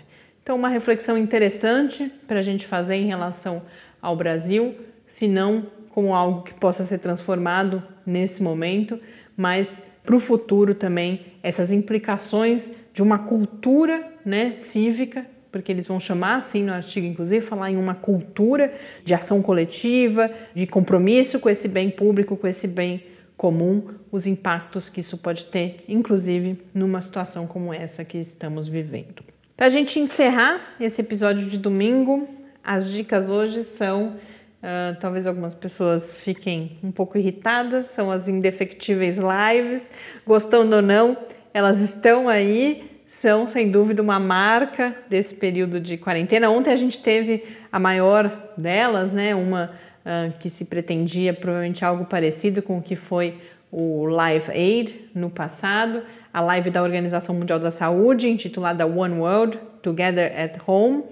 Então, 0.43 0.57
uma 0.57 0.69
reflexão 0.69 1.17
interessante 1.17 2.13
para 2.27 2.41
a 2.41 2.43
gente 2.43 2.67
fazer 2.67 2.97
em 2.97 3.07
relação 3.07 3.63
ao 4.03 4.17
Brasil, 4.17 4.75
se 5.07 5.29
não 5.29 5.69
como 5.91 6.13
algo 6.13 6.43
que 6.43 6.53
possa 6.53 6.83
ser 6.83 6.99
transformado 6.99 7.81
nesse 8.05 8.43
momento, 8.43 8.99
mas 9.37 9.85
para 10.03 10.17
o 10.17 10.21
futuro 10.21 10.75
também 10.75 11.27
essas 11.45 11.71
implicações 11.71 12.73
de 12.93 13.05
uma 13.05 13.21
cultura 13.21 14.03
né, 14.25 14.53
cívica 14.53 15.25
porque 15.51 15.73
eles 15.73 15.87
vão 15.87 15.99
chamar 15.99 16.37
assim 16.37 16.63
no 16.63 16.73
artigo, 16.73 17.07
inclusive, 17.07 17.45
falar 17.45 17.71
em 17.71 17.77
uma 17.77 17.95
cultura 17.95 18.73
de 19.05 19.15
ação 19.15 19.43
coletiva, 19.43 20.31
de 20.55 20.67
compromisso 20.67 21.41
com 21.41 21.49
esse 21.49 21.69
bem 21.69 21.91
público, 21.91 22.37
com 22.37 22.47
esse 22.47 22.69
bem 22.69 23.05
comum, 23.37 23.89
os 24.13 24.27
impactos 24.27 24.89
que 24.89 25.01
isso 25.01 25.17
pode 25.17 25.47
ter, 25.47 25.77
inclusive 25.89 26.61
numa 26.75 27.01
situação 27.01 27.47
como 27.47 27.73
essa 27.73 28.05
que 28.05 28.19
estamos 28.19 28.69
vivendo. 28.69 29.25
Para 29.57 29.67
a 29.67 29.71
gente 29.71 29.99
encerrar 29.99 30.61
esse 30.79 31.01
episódio 31.01 31.49
de 31.49 31.59
domingo, 31.59 32.29
as 32.63 32.91
dicas 32.91 33.31
hoje 33.31 33.63
são. 33.63 34.17
Uh, 34.63 34.95
talvez 35.01 35.27
algumas 35.27 35.55
pessoas 35.55 36.19
fiquem 36.19 36.79
um 36.85 36.93
pouco 36.93 37.17
irritadas, 37.17 37.87
são 37.87 38.11
as 38.11 38.29
indefectíveis 38.29 39.17
lives, 39.17 39.91
gostando 40.27 40.77
ou 40.77 40.83
não, 40.83 41.17
elas 41.55 41.79
estão 41.79 42.29
aí 42.29 42.90
são, 43.11 43.49
sem 43.49 43.73
dúvida, 43.73 44.01
uma 44.01 44.21
marca 44.21 44.95
desse 45.09 45.35
período 45.35 45.81
de 45.81 45.97
quarentena. 45.97 46.49
Ontem 46.49 46.73
a 46.73 46.77
gente 46.77 47.03
teve 47.03 47.43
a 47.73 47.77
maior 47.77 48.31
delas, 48.57 49.13
né? 49.13 49.35
Uma 49.35 49.73
uh, 50.05 50.33
que 50.39 50.49
se 50.49 50.67
pretendia 50.67 51.35
provavelmente 51.35 51.85
algo 51.85 52.05
parecido 52.05 52.63
com 52.63 52.79
o 52.79 52.83
que 52.83 52.95
foi 52.95 53.35
o 53.69 54.07
Live 54.07 54.53
Aid 54.53 55.11
no 55.13 55.29
passado, 55.29 56.05
a 56.33 56.41
live 56.41 56.71
da 56.71 56.85
Organização 56.85 57.35
Mundial 57.35 57.59
da 57.59 57.73
Saúde, 57.73 58.29
intitulada 58.29 58.87
One 58.87 59.19
World 59.19 59.59
Together 59.83 60.33
at 60.41 60.59
Home, 60.65 61.03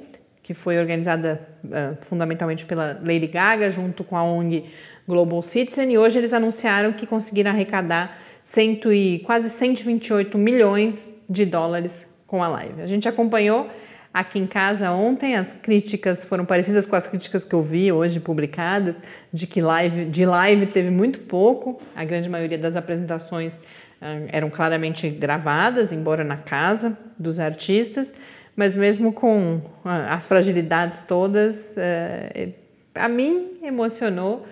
que 0.41 0.55
foi 0.55 0.79
organizada 0.79 1.49
uh, 1.65 1.99
fundamentalmente 2.03 2.65
pela 2.65 2.97
Lady 3.03 3.27
Gaga, 3.27 3.73
junto 3.73 4.05
com 4.05 4.17
a 4.17 4.23
ONG 4.23 4.67
Global 5.05 5.43
Citizen, 5.43 5.91
e 5.91 5.99
hoje 5.99 6.17
eles 6.17 6.33
anunciaram 6.33 6.93
que 6.93 7.09
conseguiram 7.09 7.51
arrecadar 7.51 8.17
cento 8.45 8.93
e, 8.93 9.19
quase 9.27 9.51
128 9.51 10.39
milhões 10.39 11.18
de 11.29 11.45
dólares 11.45 12.15
com 12.27 12.43
a 12.43 12.49
live. 12.49 12.83
A 12.83 12.87
gente 12.87 13.09
acompanhou 13.09 13.69
aqui 14.13 14.39
em 14.39 14.47
casa 14.47 14.91
ontem, 14.91 15.37
as 15.37 15.55
críticas 15.55 16.25
foram 16.25 16.45
parecidas 16.45 16.87
com 16.87 16.97
as 16.97 17.07
críticas 17.07 17.45
que 17.45 17.55
eu 17.55 17.63
vi 17.63 17.93
hoje 17.93 18.19
publicadas, 18.19 18.97
de 19.33 19.47
que 19.47 19.61
live, 19.61 20.07
de 20.07 20.25
live 20.25 20.67
teve 20.67 20.91
muito 20.91 21.21
pouco, 21.21 21.81
a 21.95 22.05
grande 22.05 22.29
maioria 22.29 22.59
das 22.59 22.75
apresentações 22.75 23.59
uh, 23.59 24.29
eram 24.29 24.51
claramente 24.51 25.09
gravadas, 25.09 25.93
embora 25.93 26.25
na 26.25 26.37
casa 26.37 26.99
dos 27.19 27.39
artistas, 27.39 28.15
mas 28.57 28.75
mesmo 28.75 29.13
com 29.13 29.57
uh, 29.57 29.89
as 30.11 30.27
fragilidades 30.27 31.03
todas, 31.03 31.75
uh, 31.77 32.53
a 32.95 33.09
mim 33.09 33.59
emocionou 33.63 34.47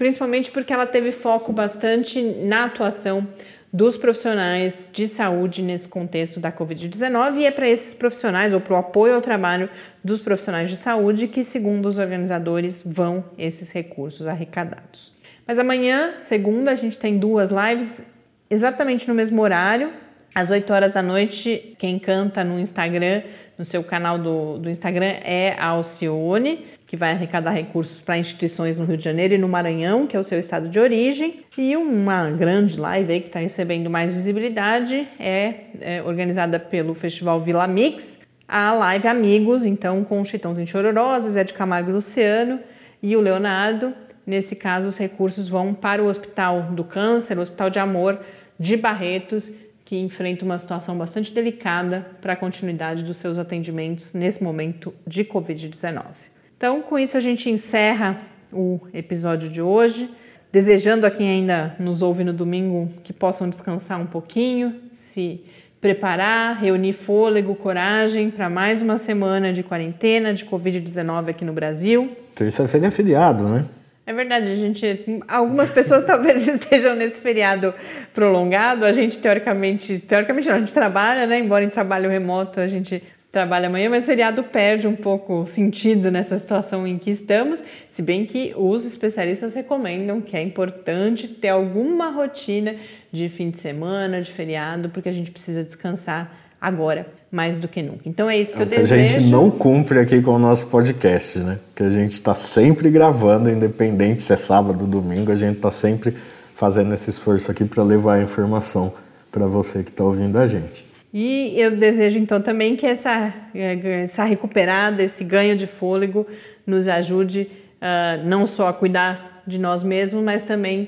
principalmente 0.00 0.50
porque 0.50 0.72
ela 0.72 0.86
teve 0.86 1.12
foco 1.12 1.52
bastante 1.52 2.22
na 2.22 2.64
atuação 2.64 3.28
dos 3.72 3.96
profissionais 3.96 4.90
de 4.92 5.06
saúde 5.06 5.62
nesse 5.62 5.88
contexto 5.88 6.40
da 6.40 6.50
Covid-19 6.50 7.38
e 7.38 7.46
é 7.46 7.50
para 7.50 7.68
esses 7.68 7.94
profissionais 7.94 8.52
ou 8.52 8.60
para 8.60 8.74
o 8.74 8.76
apoio 8.76 9.14
ao 9.14 9.20
trabalho 9.20 9.70
dos 10.02 10.20
profissionais 10.20 10.68
de 10.68 10.76
saúde 10.76 11.28
que, 11.28 11.44
segundo 11.44 11.86
os 11.86 11.98
organizadores, 11.98 12.82
vão 12.84 13.24
esses 13.38 13.70
recursos 13.70 14.26
arrecadados. 14.26 15.12
Mas 15.46 15.58
amanhã, 15.58 16.14
segunda, 16.20 16.72
a 16.72 16.74
gente 16.74 16.98
tem 16.98 17.18
duas 17.18 17.50
lives 17.50 18.02
exatamente 18.48 19.06
no 19.08 19.14
mesmo 19.14 19.40
horário, 19.40 19.92
às 20.34 20.50
8 20.50 20.72
horas 20.72 20.92
da 20.92 21.02
noite. 21.02 21.74
Quem 21.78 21.98
canta 21.98 22.42
no 22.42 22.58
Instagram, 22.58 23.22
no 23.56 23.64
seu 23.64 23.84
canal 23.84 24.18
do, 24.18 24.58
do 24.58 24.70
Instagram, 24.70 25.14
é 25.24 25.54
a 25.58 25.66
Alcione 25.66 26.66
que 26.90 26.96
vai 26.96 27.12
arrecadar 27.12 27.52
recursos 27.52 28.02
para 28.02 28.18
instituições 28.18 28.76
no 28.76 28.84
Rio 28.84 28.96
de 28.96 29.04
Janeiro 29.04 29.34
e 29.34 29.38
no 29.38 29.48
Maranhão, 29.48 30.08
que 30.08 30.16
é 30.16 30.18
o 30.18 30.24
seu 30.24 30.40
estado 30.40 30.68
de 30.68 30.76
origem. 30.80 31.44
E 31.56 31.76
uma 31.76 32.32
grande 32.32 32.76
live 32.76 33.12
aí 33.12 33.20
que 33.20 33.28
está 33.28 33.38
recebendo 33.38 33.88
mais 33.88 34.12
visibilidade 34.12 35.06
é, 35.16 35.54
é, 35.80 36.02
organizada 36.02 36.58
pelo 36.58 36.92
Festival 36.92 37.40
Vila 37.40 37.68
Mix, 37.68 38.18
a 38.48 38.72
live 38.72 39.06
Amigos, 39.06 39.64
então 39.64 40.02
com 40.02 40.20
o 40.20 40.24
Chitãozinho 40.24 40.66
Chororó, 40.66 41.20
Zé 41.20 41.44
de 41.44 41.54
Camargo 41.54 41.90
e 41.90 41.92
Luciano 41.92 42.58
e 43.00 43.16
o 43.16 43.20
Leonardo. 43.20 43.94
Nesse 44.26 44.56
caso, 44.56 44.88
os 44.88 44.98
recursos 44.98 45.48
vão 45.48 45.72
para 45.72 46.02
o 46.02 46.08
Hospital 46.08 46.72
do 46.72 46.82
Câncer, 46.82 47.38
o 47.38 47.42
Hospital 47.42 47.70
de 47.70 47.78
Amor 47.78 48.18
de 48.58 48.76
Barretos, 48.76 49.52
que 49.84 49.96
enfrenta 49.96 50.44
uma 50.44 50.58
situação 50.58 50.98
bastante 50.98 51.32
delicada 51.32 52.04
para 52.20 52.32
a 52.32 52.36
continuidade 52.36 53.04
dos 53.04 53.18
seus 53.18 53.38
atendimentos 53.38 54.12
nesse 54.12 54.42
momento 54.42 54.92
de 55.06 55.24
Covid-19. 55.24 56.29
Então, 56.60 56.82
com 56.82 56.98
isso, 56.98 57.16
a 57.16 57.22
gente 57.22 57.48
encerra 57.48 58.20
o 58.52 58.80
episódio 58.92 59.48
de 59.48 59.62
hoje. 59.62 60.10
Desejando 60.52 61.06
a 61.06 61.10
quem 61.10 61.26
ainda 61.26 61.74
nos 61.78 62.02
ouve 62.02 62.22
no 62.22 62.34
domingo 62.34 62.92
que 63.02 63.14
possam 63.14 63.48
descansar 63.48 63.98
um 63.98 64.04
pouquinho, 64.04 64.76
se 64.92 65.42
preparar, 65.80 66.58
reunir 66.60 66.92
fôlego, 66.92 67.54
coragem 67.54 68.30
para 68.30 68.50
mais 68.50 68.82
uma 68.82 68.98
semana 68.98 69.54
de 69.54 69.62
quarentena 69.62 70.34
de 70.34 70.44
Covid-19 70.44 71.30
aqui 71.30 71.46
no 71.46 71.54
Brasil. 71.54 72.14
Terça-feira 72.34 72.88
é 72.88 72.90
feriado, 72.90 73.48
né? 73.48 73.64
É 74.04 74.12
verdade, 74.12 74.50
a 74.50 74.54
gente. 74.54 75.22
Algumas 75.28 75.70
pessoas 75.70 76.04
talvez 76.04 76.46
estejam 76.46 76.94
nesse 76.94 77.22
feriado 77.22 77.72
prolongado. 78.12 78.84
A 78.84 78.92
gente, 78.92 79.16
teoricamente, 79.16 79.98
teoricamente 80.00 80.46
não, 80.46 80.56
a 80.56 80.58
gente 80.58 80.74
trabalha, 80.74 81.26
né? 81.26 81.38
Embora 81.38 81.64
em 81.64 81.70
trabalho 81.70 82.10
remoto, 82.10 82.60
a 82.60 82.68
gente 82.68 83.02
trabalha 83.30 83.68
amanhã, 83.68 83.88
mas 83.88 84.04
o 84.04 84.06
feriado 84.06 84.42
perde 84.42 84.86
um 84.86 84.96
pouco 84.96 85.46
sentido 85.46 86.10
nessa 86.10 86.36
situação 86.36 86.86
em 86.86 86.98
que 86.98 87.10
estamos, 87.10 87.62
se 87.88 88.02
bem 88.02 88.26
que 88.26 88.52
os 88.56 88.84
especialistas 88.84 89.54
recomendam 89.54 90.20
que 90.20 90.36
é 90.36 90.42
importante 90.42 91.28
ter 91.28 91.48
alguma 91.48 92.10
rotina 92.10 92.74
de 93.12 93.28
fim 93.28 93.50
de 93.50 93.58
semana, 93.58 94.20
de 94.20 94.30
feriado, 94.30 94.88
porque 94.88 95.08
a 95.08 95.12
gente 95.12 95.30
precisa 95.30 95.62
descansar 95.62 96.36
agora 96.60 97.06
mais 97.30 97.56
do 97.56 97.68
que 97.68 97.80
nunca. 97.80 98.02
Então 98.06 98.28
é 98.28 98.36
isso 98.36 98.52
que 98.54 98.58
é 98.58 98.62
eu 98.62 98.66
desejo. 98.66 98.94
A 98.94 98.98
gente 98.98 99.30
não 99.30 99.50
cumpre 99.50 100.00
aqui 100.00 100.20
com 100.20 100.32
o 100.32 100.38
nosso 100.38 100.66
podcast, 100.66 101.38
né? 101.38 101.58
Que 101.74 101.84
a 101.84 101.90
gente 101.90 102.12
está 102.12 102.34
sempre 102.34 102.90
gravando, 102.90 103.48
independente 103.48 104.22
se 104.22 104.32
é 104.32 104.36
sábado 104.36 104.82
ou 104.82 104.88
domingo, 104.88 105.30
a 105.30 105.36
gente 105.36 105.56
está 105.56 105.70
sempre 105.70 106.14
fazendo 106.52 106.92
esse 106.92 107.08
esforço 107.08 107.50
aqui 107.50 107.64
para 107.64 107.82
levar 107.84 108.16
a 108.16 108.22
informação 108.22 108.92
para 109.30 109.46
você 109.46 109.84
que 109.84 109.90
está 109.90 110.02
ouvindo 110.02 110.36
a 110.36 110.48
gente. 110.48 110.89
E 111.12 111.60
eu 111.60 111.76
desejo 111.76 112.18
então 112.18 112.40
também 112.40 112.76
que 112.76 112.86
essa, 112.86 113.34
essa 113.54 114.24
recuperada, 114.24 115.02
esse 115.02 115.24
ganho 115.24 115.56
de 115.56 115.66
fôlego 115.66 116.26
nos 116.64 116.86
ajude 116.86 117.50
uh, 117.80 118.24
não 118.24 118.46
só 118.46 118.68
a 118.68 118.72
cuidar 118.72 119.42
de 119.46 119.58
nós 119.58 119.82
mesmos, 119.82 120.22
mas 120.22 120.44
também 120.44 120.82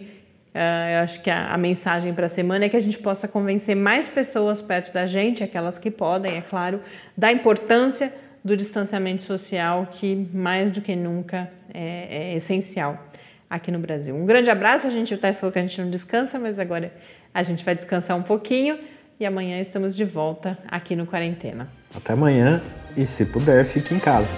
uh, 0.55 0.91
eu 0.95 1.01
acho 1.03 1.23
que 1.23 1.31
a, 1.31 1.53
a 1.53 1.59
mensagem 1.59 2.15
para 2.15 2.27
a 2.27 2.29
semana 2.29 2.67
é 2.67 2.69
que 2.69 2.77
a 2.77 2.81
gente 2.81 2.99
possa 2.99 3.27
convencer 3.27 3.75
mais 3.75 4.07
pessoas 4.07 4.63
perto 4.63 4.93
da 4.93 5.07
gente, 5.07 5.43
aquelas 5.43 5.77
que 5.79 5.91
podem, 5.91 6.37
é 6.37 6.41
claro, 6.41 6.81
da 7.17 7.33
importância 7.33 8.15
do 8.45 8.57
distanciamento 8.57 9.25
social, 9.25 9.89
que 9.91 10.29
mais 10.33 10.71
do 10.71 10.81
que 10.81 10.95
nunca 10.95 11.51
é, 11.75 12.31
é 12.33 12.37
essencial 12.37 13.09
aqui 13.51 13.73
no 13.73 13.79
Brasil. 13.79 14.15
Um 14.15 14.25
grande 14.25 14.51
abraço, 14.51 14.87
a 14.87 14.91
gente, 14.91 15.15
o 15.15 15.19
Tess 15.19 15.41
falou 15.41 15.53
que 15.53 15.59
a 15.59 15.63
gente 15.63 15.81
não 15.81 15.91
descansa, 15.91 16.39
mas 16.39 16.59
agora 16.59 16.93
a 17.35 17.43
gente 17.43 17.65
vai 17.65 17.75
descansar 17.75 18.17
um 18.17 18.23
pouquinho 18.23 18.79
e 19.23 19.27
amanhã 19.27 19.61
estamos 19.61 19.95
de 19.95 20.05
volta 20.05 20.59
aqui 20.69 20.97
no 20.97 21.07
Quarentena. 21.07 21.69
Até 21.95 22.13
amanhã 22.13 22.61
e, 22.97 23.07
se 23.07 23.25
puder, 23.25 23.65
fique 23.65 23.95
em 23.95 24.01
casa. 24.01 24.37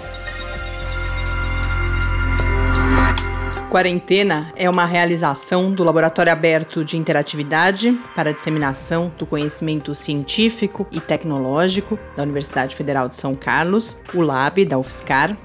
Quarentena 3.71 4.53
é 4.55 4.69
uma 4.69 4.85
realização 4.85 5.73
do 5.73 5.83
Laboratório 5.83 6.31
Aberto 6.31 6.85
de 6.85 6.97
Interatividade 6.97 7.99
para 8.15 8.29
a 8.29 8.33
Disseminação 8.33 9.11
do 9.17 9.25
Conhecimento 9.25 9.95
Científico 9.95 10.87
e 10.91 11.01
Tecnológico 11.01 11.99
da 12.15 12.21
Universidade 12.21 12.75
Federal 12.75 13.09
de 13.09 13.17
São 13.17 13.35
Carlos, 13.35 13.99
o 14.13 14.21
LAB 14.21 14.65
da 14.65 14.77
UFSCar, 14.77 15.35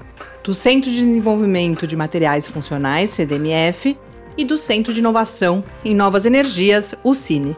do 0.43 0.53
Centro 0.53 0.91
de 0.91 0.97
Desenvolvimento 0.97 1.87
de 1.87 1.95
Materiais 1.95 2.47
Funcionais, 2.47 3.09
CDMF, 3.09 3.97
e 4.37 4.45
do 4.45 4.55
Centro 4.55 4.93
de 4.93 4.99
Inovação 4.99 5.63
em 5.83 5.95
Novas 5.95 6.25
Energias, 6.25 6.95
o 7.03 7.13
CINE. 7.15 7.57